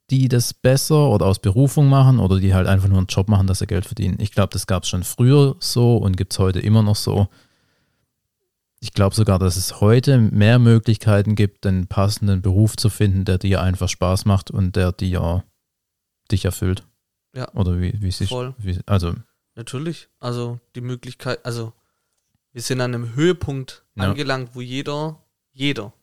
die 0.10 0.30
das 0.30 0.54
besser 0.54 1.10
oder 1.10 1.26
aus 1.26 1.40
Berufung 1.40 1.90
machen 1.90 2.20
oder 2.20 2.40
die 2.40 2.54
halt 2.54 2.68
einfach 2.68 2.88
nur 2.88 3.00
einen 3.00 3.08
Job 3.08 3.28
machen, 3.28 3.48
dass 3.48 3.60
sie 3.60 3.68
Geld 3.68 3.86
verdienen. 3.86 4.18
Ich 4.20 4.32
glaube, 4.32 4.50
das 4.54 4.66
gab 4.66 4.84
es 4.84 4.90
schon 4.90 5.04
früher 5.04 5.58
so 5.60 5.98
und 5.98 6.16
gibt 6.16 6.32
es 6.32 6.40
heute 6.40 6.62
immer 6.62 6.84
noch 6.84 6.96
so. 6.96 7.28
Ich 8.84 8.92
glaube 8.92 9.16
sogar, 9.16 9.40
dass 9.40 9.56
es 9.56 9.80
heute 9.80 10.18
mehr 10.18 10.60
Möglichkeiten 10.60 11.36
gibt, 11.36 11.66
einen 11.66 11.88
passenden 11.88 12.42
Beruf 12.42 12.76
zu 12.76 12.90
finden, 12.90 13.24
der 13.24 13.38
dir 13.38 13.62
einfach 13.62 13.88
Spaß 13.88 14.26
macht 14.26 14.52
und 14.52 14.76
der 14.76 14.92
dir 14.92 15.46
dich 16.30 16.44
erfüllt. 16.44 16.86
Ja. 17.34 17.50
Oder 17.54 17.80
wie, 17.80 17.94
wie 18.02 18.12
sich. 18.12 18.30
Also, 18.86 19.16
Natürlich. 19.56 20.10
Also 20.20 20.60
die 20.76 20.82
Möglichkeit, 20.82 21.46
also 21.46 21.72
wir 22.52 22.62
sind 22.62 22.82
an 22.82 22.94
einem 22.94 23.16
Höhepunkt 23.16 23.86
Ja. 23.96 24.10
angelangt, 24.10 24.50
wo 24.54 24.60
jeder, 24.60 25.24
jeder, 25.54 25.94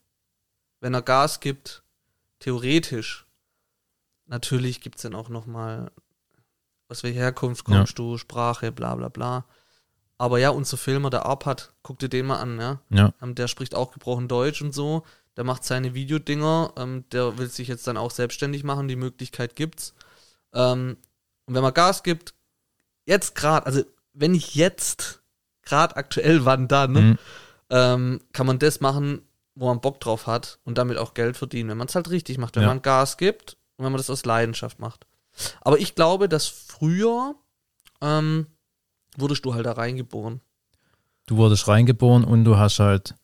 wenn 0.79 0.95
er 0.95 1.03
Gas 1.03 1.39
gibt, 1.39 1.83
theoretisch, 2.39 3.27
natürlich 4.25 4.81
gibt 4.81 4.95
es 4.95 5.03
dann 5.03 5.13
auch 5.13 5.29
nochmal, 5.29 5.91
aus 6.87 7.03
welcher 7.03 7.19
Herkunft 7.19 7.69
Ja. 7.69 7.75
kommst 7.77 7.99
du, 7.99 8.17
Sprache, 8.17 8.71
bla 8.71 8.95
bla 8.95 9.09
bla. 9.09 9.45
Aber 10.21 10.37
ja, 10.37 10.51
unser 10.51 10.77
Filmer, 10.77 11.09
der 11.09 11.25
Arpad, 11.25 11.73
guck 11.81 11.97
dir 11.97 12.07
den 12.07 12.27
mal 12.27 12.37
an, 12.37 12.59
ja. 12.59 12.79
ja, 12.91 13.11
Ähm, 13.23 13.33
der 13.33 13.47
spricht 13.47 13.73
auch 13.73 13.91
gebrochen 13.91 14.27
Deutsch 14.27 14.61
und 14.61 14.71
so. 14.71 15.01
Der 15.35 15.43
macht 15.43 15.63
seine 15.63 15.95
Videodinger. 15.95 16.73
Ähm, 16.77 17.05
der 17.11 17.39
will 17.39 17.49
sich 17.49 17.67
jetzt 17.67 17.87
dann 17.87 17.97
auch 17.97 18.11
selbstständig 18.11 18.63
machen. 18.63 18.87
Die 18.87 18.95
Möglichkeit 18.95 19.55
gibt's. 19.55 19.95
Ähm, 20.53 20.97
und 21.47 21.55
wenn 21.55 21.63
man 21.63 21.73
Gas 21.73 22.03
gibt, 22.03 22.35
jetzt 23.07 23.33
gerade, 23.33 23.65
also 23.65 23.81
wenn 24.13 24.35
ich 24.35 24.53
jetzt, 24.53 25.23
gerade 25.63 25.95
aktuell, 25.95 26.45
wann 26.45 26.67
dann, 26.67 26.91
mhm. 26.93 27.17
ähm, 27.71 28.21
kann 28.31 28.45
man 28.45 28.59
das 28.59 28.79
machen, 28.79 29.23
wo 29.55 29.69
man 29.69 29.81
Bock 29.81 29.99
drauf 30.01 30.27
hat 30.27 30.59
und 30.65 30.77
damit 30.77 30.99
auch 30.99 31.15
Geld 31.15 31.35
verdienen, 31.35 31.69
wenn 31.71 31.79
man 31.79 31.87
es 31.87 31.95
halt 31.95 32.11
richtig 32.11 32.37
macht, 32.37 32.55
wenn 32.57 32.61
Ja. 32.61 32.69
man 32.69 32.83
Gas 32.83 33.17
gibt 33.17 33.57
und 33.77 33.85
wenn 33.85 33.91
man 33.91 33.97
das 33.97 34.11
aus 34.11 34.23
Leidenschaft 34.23 34.77
macht. 34.77 35.07
Aber 35.61 35.79
ich 35.79 35.95
glaube, 35.95 36.29
dass 36.29 36.45
früher 36.45 37.33
ähm, 38.01 38.45
wurdest 39.17 39.45
du 39.45 39.53
halt 39.53 39.65
da 39.65 39.73
reingeboren. 39.73 40.41
du 41.27 41.37
wurdest 41.37 41.67
reingeboren 41.67 42.23
und 42.23 42.43
du 42.43 42.57
hast 42.57 42.79
halt, 42.79 43.15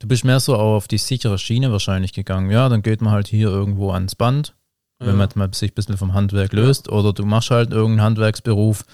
du 0.00 0.08
bist 0.08 0.24
mehr 0.24 0.40
so 0.40 0.56
auf 0.56 0.88
die 0.88 0.98
sichere 0.98 1.38
Schiene 1.38 1.70
wahrscheinlich 1.70 2.12
gegangen. 2.12 2.50
Ja, 2.50 2.68
dann 2.68 2.82
geht 2.82 3.00
man 3.00 3.12
halt 3.12 3.28
hier 3.28 3.48
irgendwo 3.48 3.92
ans 3.92 4.14
Band, 4.16 4.54
wenn 4.98 5.08
Ja. 5.10 5.14
man 5.14 5.28
mal 5.34 5.54
sich 5.54 5.70
ein 5.70 5.74
bisschen 5.74 5.96
vom 5.96 6.14
Handwerk 6.14 6.52
löst. 6.52 6.88
Oder 6.88 7.12
du 7.12 7.24
machst 7.24 7.50
halt 7.50 7.70
irgendeinen 7.70 8.02
Handwerksberuf, 8.06 8.84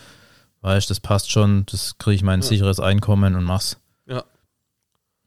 weißt, 0.63 0.91
das 0.91 1.01
passt 1.01 1.31
schon, 1.31 1.65
das 1.67 1.97
kriege 1.99 2.17
ich 2.17 2.23
mein 2.23 2.41
Ja. 2.41 2.47
sicheres 2.47 2.81
Einkommen 2.81 3.35
und 3.35 3.45
mach's. 3.45 3.79
Ja. 4.07 4.25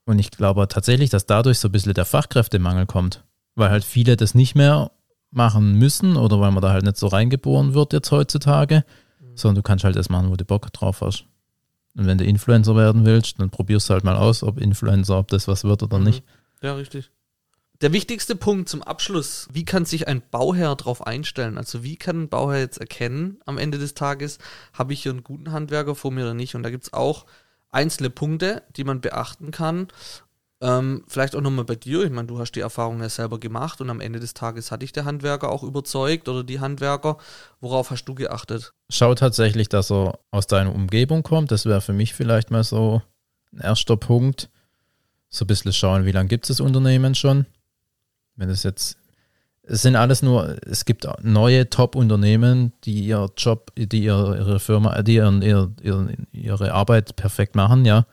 Und 0.05 0.19
ich 0.19 0.29
glaube 0.31 0.67
tatsächlich, 0.67 1.09
dass 1.09 1.25
dadurch 1.25 1.59
so 1.59 1.69
ein 1.69 1.71
bisschen 1.71 1.93
der 1.93 2.05
Fachkräftemangel 2.05 2.85
kommt. 2.85 3.23
Weil 3.55 3.69
halt 3.69 3.83
viele 3.83 4.17
das 4.17 4.35
nicht 4.35 4.53
mehr 4.55 4.91
machen 5.31 5.73
müssen 5.79 6.17
oder 6.17 6.39
weil 6.39 6.51
man 6.51 6.61
da 6.61 6.71
halt 6.71 6.83
nicht 6.83 6.97
so 6.97 7.07
reingeboren 7.07 7.73
wird 7.73 7.93
jetzt 7.93 8.11
heutzutage. 8.11 8.83
Sondern 9.35 9.55
du 9.55 9.61
kannst 9.63 9.83
halt 9.85 9.95
das 9.95 10.09
machen, 10.09 10.29
wo 10.29 10.35
du 10.35 10.45
Bock 10.45 10.71
drauf 10.73 11.01
hast. 11.01 11.25
Und 11.95 12.07
wenn 12.07 12.17
du 12.17 12.23
Influencer 12.25 12.75
werden 12.75 13.05
willst, 13.05 13.39
dann 13.39 13.49
probierst 13.51 13.89
du 13.89 13.93
halt 13.93 14.03
mal 14.03 14.15
aus, 14.15 14.41
ob 14.43 14.59
Influencer, 14.59 15.17
ob 15.19 15.27
das 15.27 15.47
was 15.47 15.63
wird 15.63 15.83
oder 15.83 15.99
Mhm. 15.99 16.05
nicht. 16.05 16.23
Ja, 16.61 16.73
richtig. 16.75 17.11
Der 17.81 17.91
wichtigste 17.91 18.35
Punkt 18.35 18.69
zum 18.69 18.81
Abschluss, 18.81 19.47
wie 19.51 19.65
kann 19.65 19.83
sich 19.85 20.07
ein 20.07 20.21
Bauherr 20.31 20.75
darauf 20.75 21.05
einstellen? 21.05 21.57
Also 21.57 21.83
wie 21.83 21.97
kann 21.97 22.23
ein 22.23 22.29
Bauherr 22.29 22.59
jetzt 22.59 22.77
erkennen 22.77 23.39
am 23.45 23.57
Ende 23.57 23.77
des 23.77 23.93
Tages, 23.93 24.37
habe 24.73 24.93
ich 24.93 25.03
hier 25.03 25.11
einen 25.11 25.23
guten 25.23 25.51
Handwerker 25.51 25.93
vor 25.93 26.11
mir 26.11 26.23
oder 26.23 26.33
nicht? 26.33 26.55
Und 26.55 26.63
da 26.63 26.69
gibt 26.69 26.85
es 26.85 26.93
auch 26.93 27.25
einzelne 27.71 28.09
Punkte, 28.09 28.63
die 28.77 28.85
man 28.85 29.01
beachten 29.01 29.51
kann. 29.51 29.87
Ähm, 30.63 31.03
vielleicht 31.09 31.35
auch 31.35 31.41
nochmal 31.41 31.65
bei 31.65 31.75
dir. 31.75 32.03
Ich 32.03 32.09
meine, 32.09 32.29
du 32.29 32.39
hast 32.39 32.53
die 32.53 32.61
Erfahrung 32.61 33.01
ja 33.01 33.09
selber 33.09 33.37
gemacht 33.37 33.81
und 33.81 33.89
am 33.89 33.99
Ende 33.99 34.21
des 34.21 34.33
Tages 34.33 34.71
hat 34.71 34.81
dich 34.81 34.93
der 34.93 35.03
Handwerker 35.03 35.51
auch 35.51 35.61
überzeugt 35.61 36.29
oder 36.29 36.45
die 36.45 36.61
Handwerker. 36.61 37.17
Worauf 37.59 37.91
hast 37.91 38.05
du 38.05 38.15
geachtet? 38.15 38.73
Schau 38.89 39.13
tatsächlich, 39.13 39.67
dass 39.67 39.91
er 39.91 40.17
aus 40.31 40.47
deiner 40.47 40.73
Umgebung 40.73 41.21
kommt. 41.21 41.51
Das 41.51 41.65
wäre 41.65 41.81
für 41.81 41.91
mich 41.91 42.13
vielleicht 42.13 42.49
mal 42.49 42.63
so 42.63 43.01
ein 43.51 43.59
erster 43.59 43.97
Punkt. 43.97 44.49
So 45.29 45.43
ein 45.43 45.47
bisschen 45.47 45.73
schauen, 45.73 46.05
wie 46.05 46.13
lange 46.13 46.29
gibt 46.29 46.45
es 46.45 46.55
das 46.55 46.65
Unternehmen 46.65 47.13
schon. 47.13 47.45
Wenn 48.37 48.49
es 48.49 48.63
jetzt, 48.63 48.95
es 49.63 49.81
sind 49.81 49.97
alles 49.97 50.21
nur, 50.21 50.65
es 50.65 50.85
gibt 50.85 51.05
neue 51.23 51.69
Top-Unternehmen, 51.69 52.71
die 52.85 53.03
ihr 53.03 53.29
Job, 53.35 53.73
die 53.75 54.05
ihr, 54.05 54.35
ihre 54.37 54.61
Firma, 54.61 55.01
die 55.01 55.15
ihren, 55.15 55.41
ihr, 55.41 55.73
ihr, 55.81 56.07
ihre 56.31 56.71
Arbeit 56.71 57.17
perfekt 57.17 57.55
machen, 57.55 57.83
ja. 57.83 58.05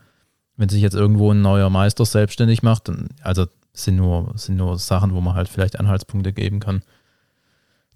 Wenn 0.61 0.69
sich 0.69 0.83
jetzt 0.83 0.93
irgendwo 0.93 1.33
ein 1.33 1.41
neuer 1.41 1.71
Meister 1.71 2.05
selbstständig 2.05 2.63
macht, 2.63 2.89
dann, 2.89 3.09
also 3.23 3.47
sind 3.73 3.97
nur, 3.97 4.31
sind 4.37 4.57
nur 4.57 4.79
Sachen, 4.79 5.15
wo 5.15 5.23
man 5.23 5.35
halt 5.35 5.49
vielleicht 5.49 5.81
Anhaltspunkte 5.81 6.35
geben 6.35 6.61
kann. 6.61 6.83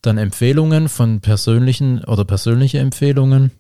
Dann 0.01 0.17
Empfehlungen 0.17 0.89
von 0.89 1.21
persönlichen 1.21 2.03
oder 2.05 2.25
persönliche 2.25 2.79
Empfehlungen. 2.79 3.51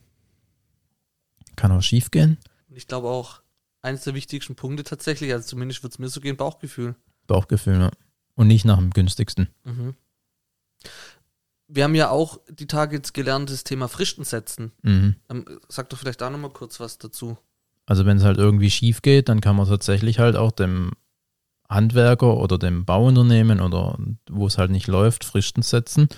Kann 1.55 1.71
auch 1.71 1.83
schief 1.83 2.12
gehen. 2.12 2.38
Ich 2.71 2.87
glaube 2.87 3.11
auch, 3.11 3.43
eines 3.83 4.05
der 4.05 4.14
wichtigsten 4.14 4.55
Punkte 4.55 4.85
tatsächlich, 4.85 5.35
also 5.35 5.49
zumindest 5.49 5.83
wird 5.83 5.93
es 5.93 5.99
mir 5.99 6.09
so 6.09 6.23
gehen, 6.23 6.38
Bauchgefühl. 6.38 6.95
Bauchgefühl, 7.27 7.79
ja. 7.79 7.90
Und 8.37 8.47
nicht 8.47 8.64
nach 8.64 8.79
dem 8.79 8.88
günstigsten. 8.88 9.49
Mhm. 9.64 9.97
Wir 11.69 11.85
haben 11.85 11.95
ja 11.95 12.09
auch 12.09 12.40
die 12.49 12.67
Tage 12.67 12.97
jetzt 12.97 13.12
gelernt, 13.12 13.51
das 13.51 13.64
Thema 13.64 13.87
Fristen 13.88 14.25
setzen. 14.25 14.73
Mhm. 14.81 15.17
Ähm, 15.29 15.45
sag 15.69 15.90
doch 15.90 15.99
vielleicht 15.99 16.23
da 16.23 16.31
nochmal 16.31 16.53
kurz 16.53 16.81
was 16.81 16.97
dazu. 16.97 17.37
Also 17.87 18.07
wenn 18.07 18.16
es 18.16 18.25
halt 18.25 18.38
irgendwie 18.38 18.70
schief 18.70 19.03
geht, 19.03 19.29
dann 19.29 19.40
kann 19.40 19.57
man 19.57 19.68
tatsächlich 19.68 20.18
halt 20.18 20.37
auch 20.37 20.53
dem 20.53 20.92
Handwerker 21.68 22.37
oder 22.37 22.59
dem 22.59 22.85
Bauunternehmen 22.85 23.61
oder 23.61 23.99
wo 24.31 24.47
es 24.47 24.59
halt 24.59 24.70
nicht 24.70 24.87
läuft, 24.87 25.25
Fristen 25.25 25.62
setzen. 25.62 26.09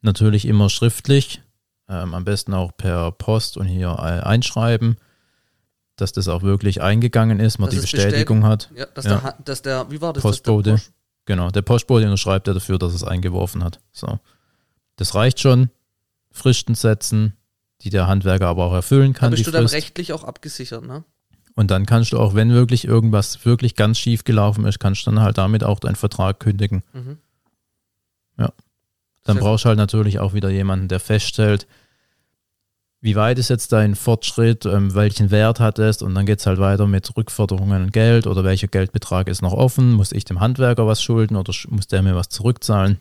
Natürlich 0.00 0.46
immer 0.46 0.68
schriftlich 0.68 1.42
ähm, 1.88 2.14
am 2.14 2.24
besten 2.24 2.54
auch 2.54 2.76
per 2.76 3.12
Post 3.12 3.56
und 3.56 3.66
hier 3.66 3.88
äh, 3.98 4.20
einschreiben, 4.26 4.96
dass 5.96 6.12
das 6.12 6.28
auch 6.28 6.42
wirklich 6.42 6.82
eingegangen 6.82 7.40
ist, 7.40 7.58
man 7.58 7.68
Dass 7.68 7.74
die 7.78 7.84
es 7.84 7.90
Bestätigung 7.92 8.44
hat. 8.44 8.70
Ja, 8.74 8.86
dass, 8.86 9.04
Ja. 9.04 9.18
Der, 9.20 9.34
dass 9.44 9.62
der, 9.62 9.90
wie 9.90 10.00
war 10.00 10.12
das? 10.12 10.22
Postbote. 10.22 10.70
Der 10.70 10.76
Post- 10.76 10.92
Genau, 11.26 11.50
der 11.50 11.62
Postbote 11.62 12.04
unterschreibt 12.04 12.48
ja 12.48 12.52
dafür, 12.52 12.78
dass 12.78 12.92
es 12.92 13.02
eingeworfen 13.02 13.64
hat. 13.64 13.80
So. 13.92 14.18
Das 14.96 15.14
reicht 15.14 15.40
schon. 15.40 15.70
Fristen 16.30 16.74
setzen, 16.74 17.34
die 17.84 17.90
der 17.90 18.06
Handwerker 18.06 18.46
aber 18.48 18.64
auch 18.64 18.74
erfüllen 18.74 19.12
Da 19.12 19.18
kann, 19.20 19.30
die 19.30 19.36
bist 19.36 19.46
du 19.46 19.50
dann 19.50 19.62
Frist. 19.62 19.74
rechtlich 19.74 20.12
auch 20.12 20.24
abgesichert, 20.24 20.84
ne? 20.84 21.04
Und 21.54 21.70
dann 21.70 21.86
kannst 21.86 22.12
du 22.12 22.18
auch, 22.18 22.34
wenn 22.34 22.50
wirklich 22.52 22.84
irgendwas 22.84 23.44
wirklich 23.44 23.76
ganz 23.76 23.98
schief 23.98 24.24
gelaufen 24.24 24.64
ist, 24.64 24.80
kannst 24.80 25.06
du 25.06 25.10
dann 25.10 25.20
halt 25.20 25.38
damit 25.38 25.62
auch 25.62 25.78
deinen 25.78 25.94
Vertrag 25.94 26.40
kündigen. 26.40 26.82
Mhm. 26.92 27.18
Ja. 28.38 28.52
Dann 29.22 29.36
Sehr 29.36 29.44
brauchst 29.44 29.64
du 29.64 29.68
halt 29.68 29.78
natürlich 29.78 30.18
auch 30.18 30.34
wieder 30.34 30.50
jemanden, 30.50 30.88
der 30.88 30.98
feststellt, 30.98 31.68
wie 33.00 33.14
weit 33.16 33.38
ist 33.38 33.50
jetzt 33.50 33.70
dein 33.72 33.94
Fortschritt, 33.94 34.64
ähm, 34.64 34.94
welchen 34.94 35.30
Wert 35.30 35.60
hat 35.60 35.78
es 35.78 36.00
und 36.02 36.14
dann 36.14 36.24
geht 36.26 36.40
es 36.40 36.46
halt 36.46 36.58
weiter 36.58 36.86
mit 36.86 37.14
Rückforderungen 37.16 37.82
und 37.84 37.92
Geld 37.92 38.26
oder 38.26 38.44
welcher 38.44 38.66
Geldbetrag 38.66 39.28
ist 39.28 39.42
noch 39.42 39.52
offen, 39.52 39.92
muss 39.92 40.10
ich 40.10 40.24
dem 40.24 40.40
Handwerker 40.40 40.86
was 40.86 41.02
schulden 41.02 41.36
oder 41.36 41.52
muss 41.68 41.86
der 41.86 42.02
mir 42.02 42.16
was 42.16 42.30
zurückzahlen. 42.30 42.98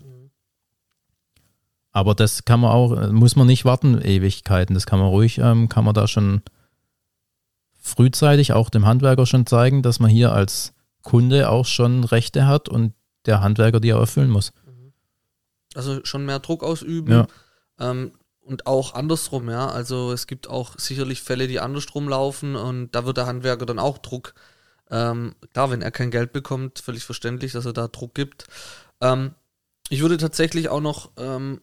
Aber 1.94 2.16
das 2.16 2.44
kann 2.44 2.60
man 2.60 2.72
auch, 2.72 2.98
äh, 2.98 3.08
muss 3.10 3.36
man 3.36 3.48
nicht 3.48 3.66
warten, 3.66 4.02
Ewigkeiten, 4.02 4.74
das 4.74 4.88
kann 4.88 5.00
man 5.00 5.08
ruhig, 5.08 5.38
ähm, 5.38 5.70
kann 5.70 5.86
man 5.86 5.94
da 5.94 6.08
schon 6.08 6.42
frühzeitig 7.80 8.54
auch 8.54 8.70
dem 8.70 8.86
Handwerker 8.86 9.26
schon 9.26 9.46
zeigen, 9.46 9.84
dass 9.84 10.00
man 10.00 10.10
hier 10.10 10.34
als 10.34 10.74
Kunde 11.04 11.50
auch 11.50 11.66
schon 11.66 12.04
Rechte 12.04 12.48
hat 12.48 12.68
und 12.68 12.94
der 13.26 13.42
Handwerker 13.42 13.80
die 13.80 13.94
auch 13.94 14.00
erfüllen 14.00 14.32
muss. 14.32 14.52
Also 15.76 16.04
schon 16.04 16.26
mehr 16.26 16.40
Druck 16.40 16.64
ausüben. 16.64 17.12
Ja. 17.12 17.28
Ähm, 17.80 18.14
und 18.42 18.68
auch 18.68 18.94
andersrum, 18.94 19.50
ja. 19.50 19.70
Also 19.70 20.12
es 20.12 20.28
gibt 20.28 20.50
auch 20.50 20.78
sicherlich 20.78 21.22
Fälle, 21.22 21.48
die 21.48 21.60
andersrum 21.60 22.10
laufen 22.10 22.56
und 22.56 22.94
da 22.96 23.06
wird 23.06 23.18
der 23.18 23.28
Handwerker 23.28 23.66
dann 23.66 23.80
auch 23.80 24.00
Druck. 24.00 24.34
Ähm, 24.90 25.36
klar, 25.54 25.72
wenn 25.72 25.82
er 25.82 25.92
kein 25.92 26.12
Geld 26.12 26.34
bekommt, 26.34 26.80
völlig 26.80 27.04
verständlich, 27.04 27.54
dass 27.54 27.66
er 27.66 27.74
da 27.74 27.88
Druck 27.88 28.16
gibt. 28.16 28.48
Ähm, 29.00 29.36
ich 29.90 30.02
würde 30.02 30.18
tatsächlich 30.18 30.70
auch 30.70 30.82
noch 30.82 31.12
ähm, 31.18 31.62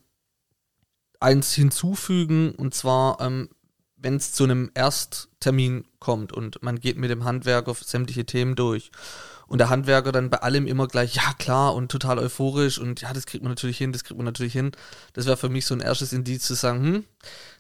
eins 1.21 1.53
hinzufügen 1.53 2.53
und 2.53 2.75
zwar, 2.75 3.21
ähm, 3.21 3.49
wenn 3.97 4.17
es 4.17 4.33
zu 4.33 4.45
einem 4.45 4.71
Ersttermin 4.75 5.85
kommt 5.99 6.33
und 6.33 6.63
man 6.63 6.81
geht 6.81 6.97
mit 6.97 7.11
dem 7.11 7.25
Handwerker 7.25 7.75
sämtliche 7.75 8.25
Themen 8.25 8.57
durch 8.57 8.91
und 9.47 9.59
der 9.59 9.69
Handwerker 9.69 10.13
dann 10.13 10.31
bei 10.31 10.39
allem 10.39 10.67
immer 10.67 10.87
gleich, 10.87 11.17
ja 11.17 11.35
klar 11.39 11.75
und 11.75 11.91
total 11.91 12.19
euphorisch 12.19 12.79
und 12.79 13.01
ja, 13.01 13.13
das 13.13 13.27
kriegt 13.27 13.43
man 13.43 13.51
natürlich 13.51 13.79
hin, 13.79 13.93
das 13.93 14.05
kriegt 14.05 14.17
man 14.17 14.25
natürlich 14.25 14.53
hin. 14.53 14.71
Das 15.13 15.27
wäre 15.27 15.37
für 15.37 15.49
mich 15.49 15.67
so 15.67 15.75
ein 15.75 15.81
erstes 15.81 16.13
Indiz 16.13 16.45
zu 16.45 16.55
sagen, 16.55 16.85
hm, 16.85 17.05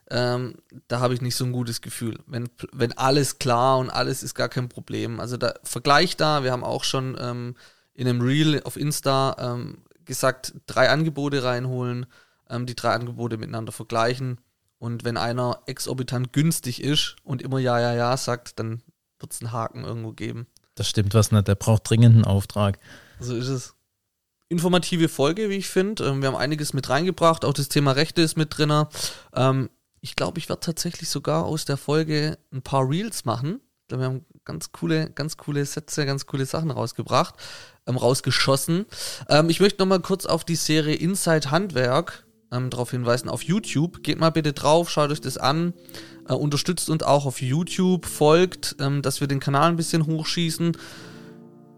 ähm, 0.08 0.54
da 0.86 1.00
habe 1.00 1.14
ich 1.14 1.20
nicht 1.20 1.34
so 1.34 1.44
ein 1.44 1.50
gutes 1.50 1.80
Gefühl. 1.80 2.18
Wenn, 2.26 2.48
wenn 2.72 2.96
alles 2.96 3.40
klar 3.40 3.78
und 3.78 3.90
alles 3.90 4.22
ist 4.22 4.34
gar 4.34 4.48
kein 4.48 4.68
Problem. 4.68 5.18
Also 5.18 5.36
da 5.36 5.54
Vergleich 5.64 6.16
da, 6.16 6.44
wir 6.44 6.52
haben 6.52 6.62
auch 6.62 6.84
schon 6.84 7.16
ähm, 7.20 7.56
in 7.92 8.06
einem 8.06 8.20
Reel 8.20 8.62
auf 8.62 8.76
Insta 8.76 9.36
ähm, 9.40 9.78
gesagt, 10.04 10.54
drei 10.66 10.90
Angebote 10.90 11.42
reinholen, 11.42 12.06
ähm, 12.50 12.66
die 12.66 12.74
drei 12.74 12.90
Angebote 12.90 13.38
miteinander 13.38 13.72
vergleichen. 13.72 14.40
Und 14.78 15.04
wenn 15.04 15.16
einer 15.16 15.60
exorbitant 15.66 16.32
günstig 16.32 16.82
ist 16.82 17.16
und 17.22 17.42
immer 17.42 17.58
ja, 17.58 17.78
ja, 17.80 17.94
ja 17.94 18.16
sagt, 18.16 18.58
dann 18.58 18.82
wird 19.18 19.32
es 19.32 19.40
einen 19.40 19.52
Haken 19.52 19.84
irgendwo 19.84 20.12
geben. 20.12 20.46
Das 20.74 20.88
stimmt 20.88 21.14
was 21.14 21.30
nicht, 21.30 21.46
der 21.46 21.54
braucht 21.54 21.88
dringend 21.88 22.14
einen 22.14 22.24
Auftrag. 22.24 22.78
So 23.18 23.36
ist 23.36 23.48
es. 23.48 23.74
Informative 24.48 25.08
Folge, 25.08 25.48
wie 25.50 25.56
ich 25.56 25.68
finde. 25.68 26.04
Ähm, 26.04 26.22
wir 26.22 26.28
haben 26.28 26.36
einiges 26.36 26.72
mit 26.72 26.88
reingebracht. 26.88 27.44
Auch 27.44 27.52
das 27.52 27.68
Thema 27.68 27.92
Rechte 27.92 28.22
ist 28.22 28.36
mit 28.36 28.56
drin. 28.56 28.86
Ähm, 29.34 29.70
ich 30.00 30.16
glaube, 30.16 30.38
ich 30.38 30.48
werde 30.48 30.60
tatsächlich 30.60 31.08
sogar 31.08 31.44
aus 31.44 31.66
der 31.66 31.76
Folge 31.76 32.38
ein 32.52 32.62
paar 32.62 32.88
Reels 32.88 33.24
machen. 33.24 33.60
Wir 33.88 33.98
haben 33.98 34.24
ganz 34.44 34.72
coole, 34.72 35.10
ganz 35.10 35.36
coole 35.36 35.64
Sätze, 35.66 36.06
ganz 36.06 36.26
coole 36.26 36.46
Sachen 36.46 36.70
rausgebracht, 36.70 37.34
ähm, 37.86 37.96
rausgeschossen. 37.96 38.86
Ähm, 39.28 39.50
ich 39.50 39.60
möchte 39.60 39.82
nochmal 39.82 40.00
kurz 40.00 40.26
auf 40.26 40.44
die 40.44 40.56
Serie 40.56 40.94
Inside 40.94 41.50
Handwerk 41.50 42.24
ähm, 42.52 42.70
darauf 42.70 42.90
hinweisen. 42.90 43.28
Auf 43.28 43.42
YouTube. 43.42 44.02
Geht 44.02 44.18
mal 44.18 44.30
bitte 44.30 44.52
drauf, 44.52 44.90
schaut 44.90 45.10
euch 45.10 45.20
das 45.20 45.38
an. 45.38 45.74
Äh, 46.28 46.34
unterstützt 46.34 46.90
uns 46.90 47.02
auch 47.02 47.26
auf 47.26 47.40
YouTube, 47.40 48.06
folgt, 48.06 48.76
ähm, 48.80 49.02
dass 49.02 49.20
wir 49.20 49.28
den 49.28 49.40
Kanal 49.40 49.70
ein 49.70 49.76
bisschen 49.76 50.06
hochschießen. 50.06 50.76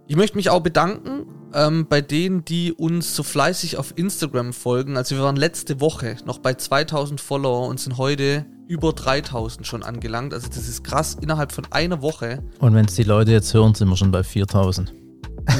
Ich 0.08 0.16
möchte 0.16 0.36
mich 0.36 0.50
auch 0.50 0.60
bedanken 0.60 1.26
ähm, 1.54 1.86
bei 1.88 2.00
denen, 2.00 2.44
die 2.44 2.72
uns 2.72 3.14
so 3.14 3.22
fleißig 3.22 3.76
auf 3.76 3.94
Instagram 3.96 4.52
folgen. 4.52 4.96
Also 4.96 5.16
wir 5.16 5.22
waren 5.22 5.36
letzte 5.36 5.80
Woche 5.80 6.16
noch 6.24 6.38
bei 6.38 6.54
2000 6.54 7.20
Follower 7.20 7.68
und 7.68 7.80
sind 7.80 7.98
heute 7.98 8.46
über 8.66 8.92
3000 8.92 9.66
schon 9.66 9.82
angelangt. 9.82 10.34
Also 10.34 10.48
das 10.48 10.68
ist 10.68 10.84
krass, 10.84 11.16
innerhalb 11.20 11.52
von 11.52 11.66
einer 11.70 12.02
Woche. 12.02 12.42
Und 12.58 12.74
wenn 12.74 12.86
es 12.86 12.94
die 12.94 13.02
Leute 13.04 13.32
jetzt 13.32 13.52
hören, 13.54 13.74
sind 13.74 13.88
wir 13.88 13.96
schon 13.96 14.10
bei 14.10 14.22
4000. 14.22 14.92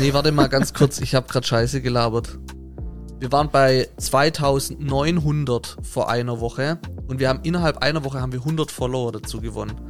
Nee, 0.01 0.12
warte 0.12 0.33
mal 0.33 0.48
ganz 0.48 0.72
kurz, 0.72 1.01
ich 1.01 1.14
habe 1.14 1.29
gerade 1.29 1.46
Scheiße 1.46 1.83
gelabert. 1.83 2.38
Wir 3.23 3.31
waren 3.31 3.51
bei 3.53 3.89
2900 3.99 5.77
vor 5.81 6.11
einer 6.11 6.41
Woche 6.41 6.81
und 7.07 7.21
wir 7.21 7.29
haben 7.29 7.39
innerhalb 7.45 7.79
einer 7.79 8.03
Woche 8.03 8.21
haben 8.21 8.33
wir 8.33 8.41
100 8.41 8.73
Follower 8.73 9.13
dazu 9.13 9.41
gewonnen. 9.41 9.81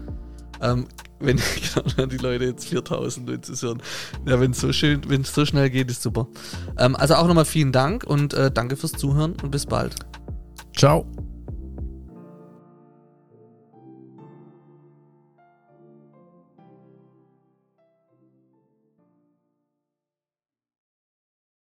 Ähm, 0.61 0.87
wenn 1.19 1.41
genau, 1.97 2.07
die 2.09 2.19
Leute 2.19 2.45
jetzt 2.45 2.69
4000 2.69 3.27
wenn 3.31 3.43
sie 3.43 3.67
hören. 3.67 3.83
Ja, 4.27 4.39
wenn 4.39 4.51
es 4.51 4.61
so 4.61 4.71
schön, 4.75 5.01
wenn 5.09 5.23
es 5.23 5.33
so 5.33 5.47
schnell 5.47 5.71
geht, 5.71 5.91
ist 5.91 6.03
super. 6.03 6.27
Ähm, 6.77 6.95
also 6.95 7.15
auch 7.15 7.27
nochmal 7.27 7.47
vielen 7.47 7.73
Dank 7.73 8.05
und 8.05 8.35
äh, 8.35 8.51
danke 8.51 8.77
fürs 8.77 8.93
Zuhören 8.93 9.35
und 9.43 9.51
bis 9.51 9.65
bald. 9.65 9.95
Ciao. 10.77 11.07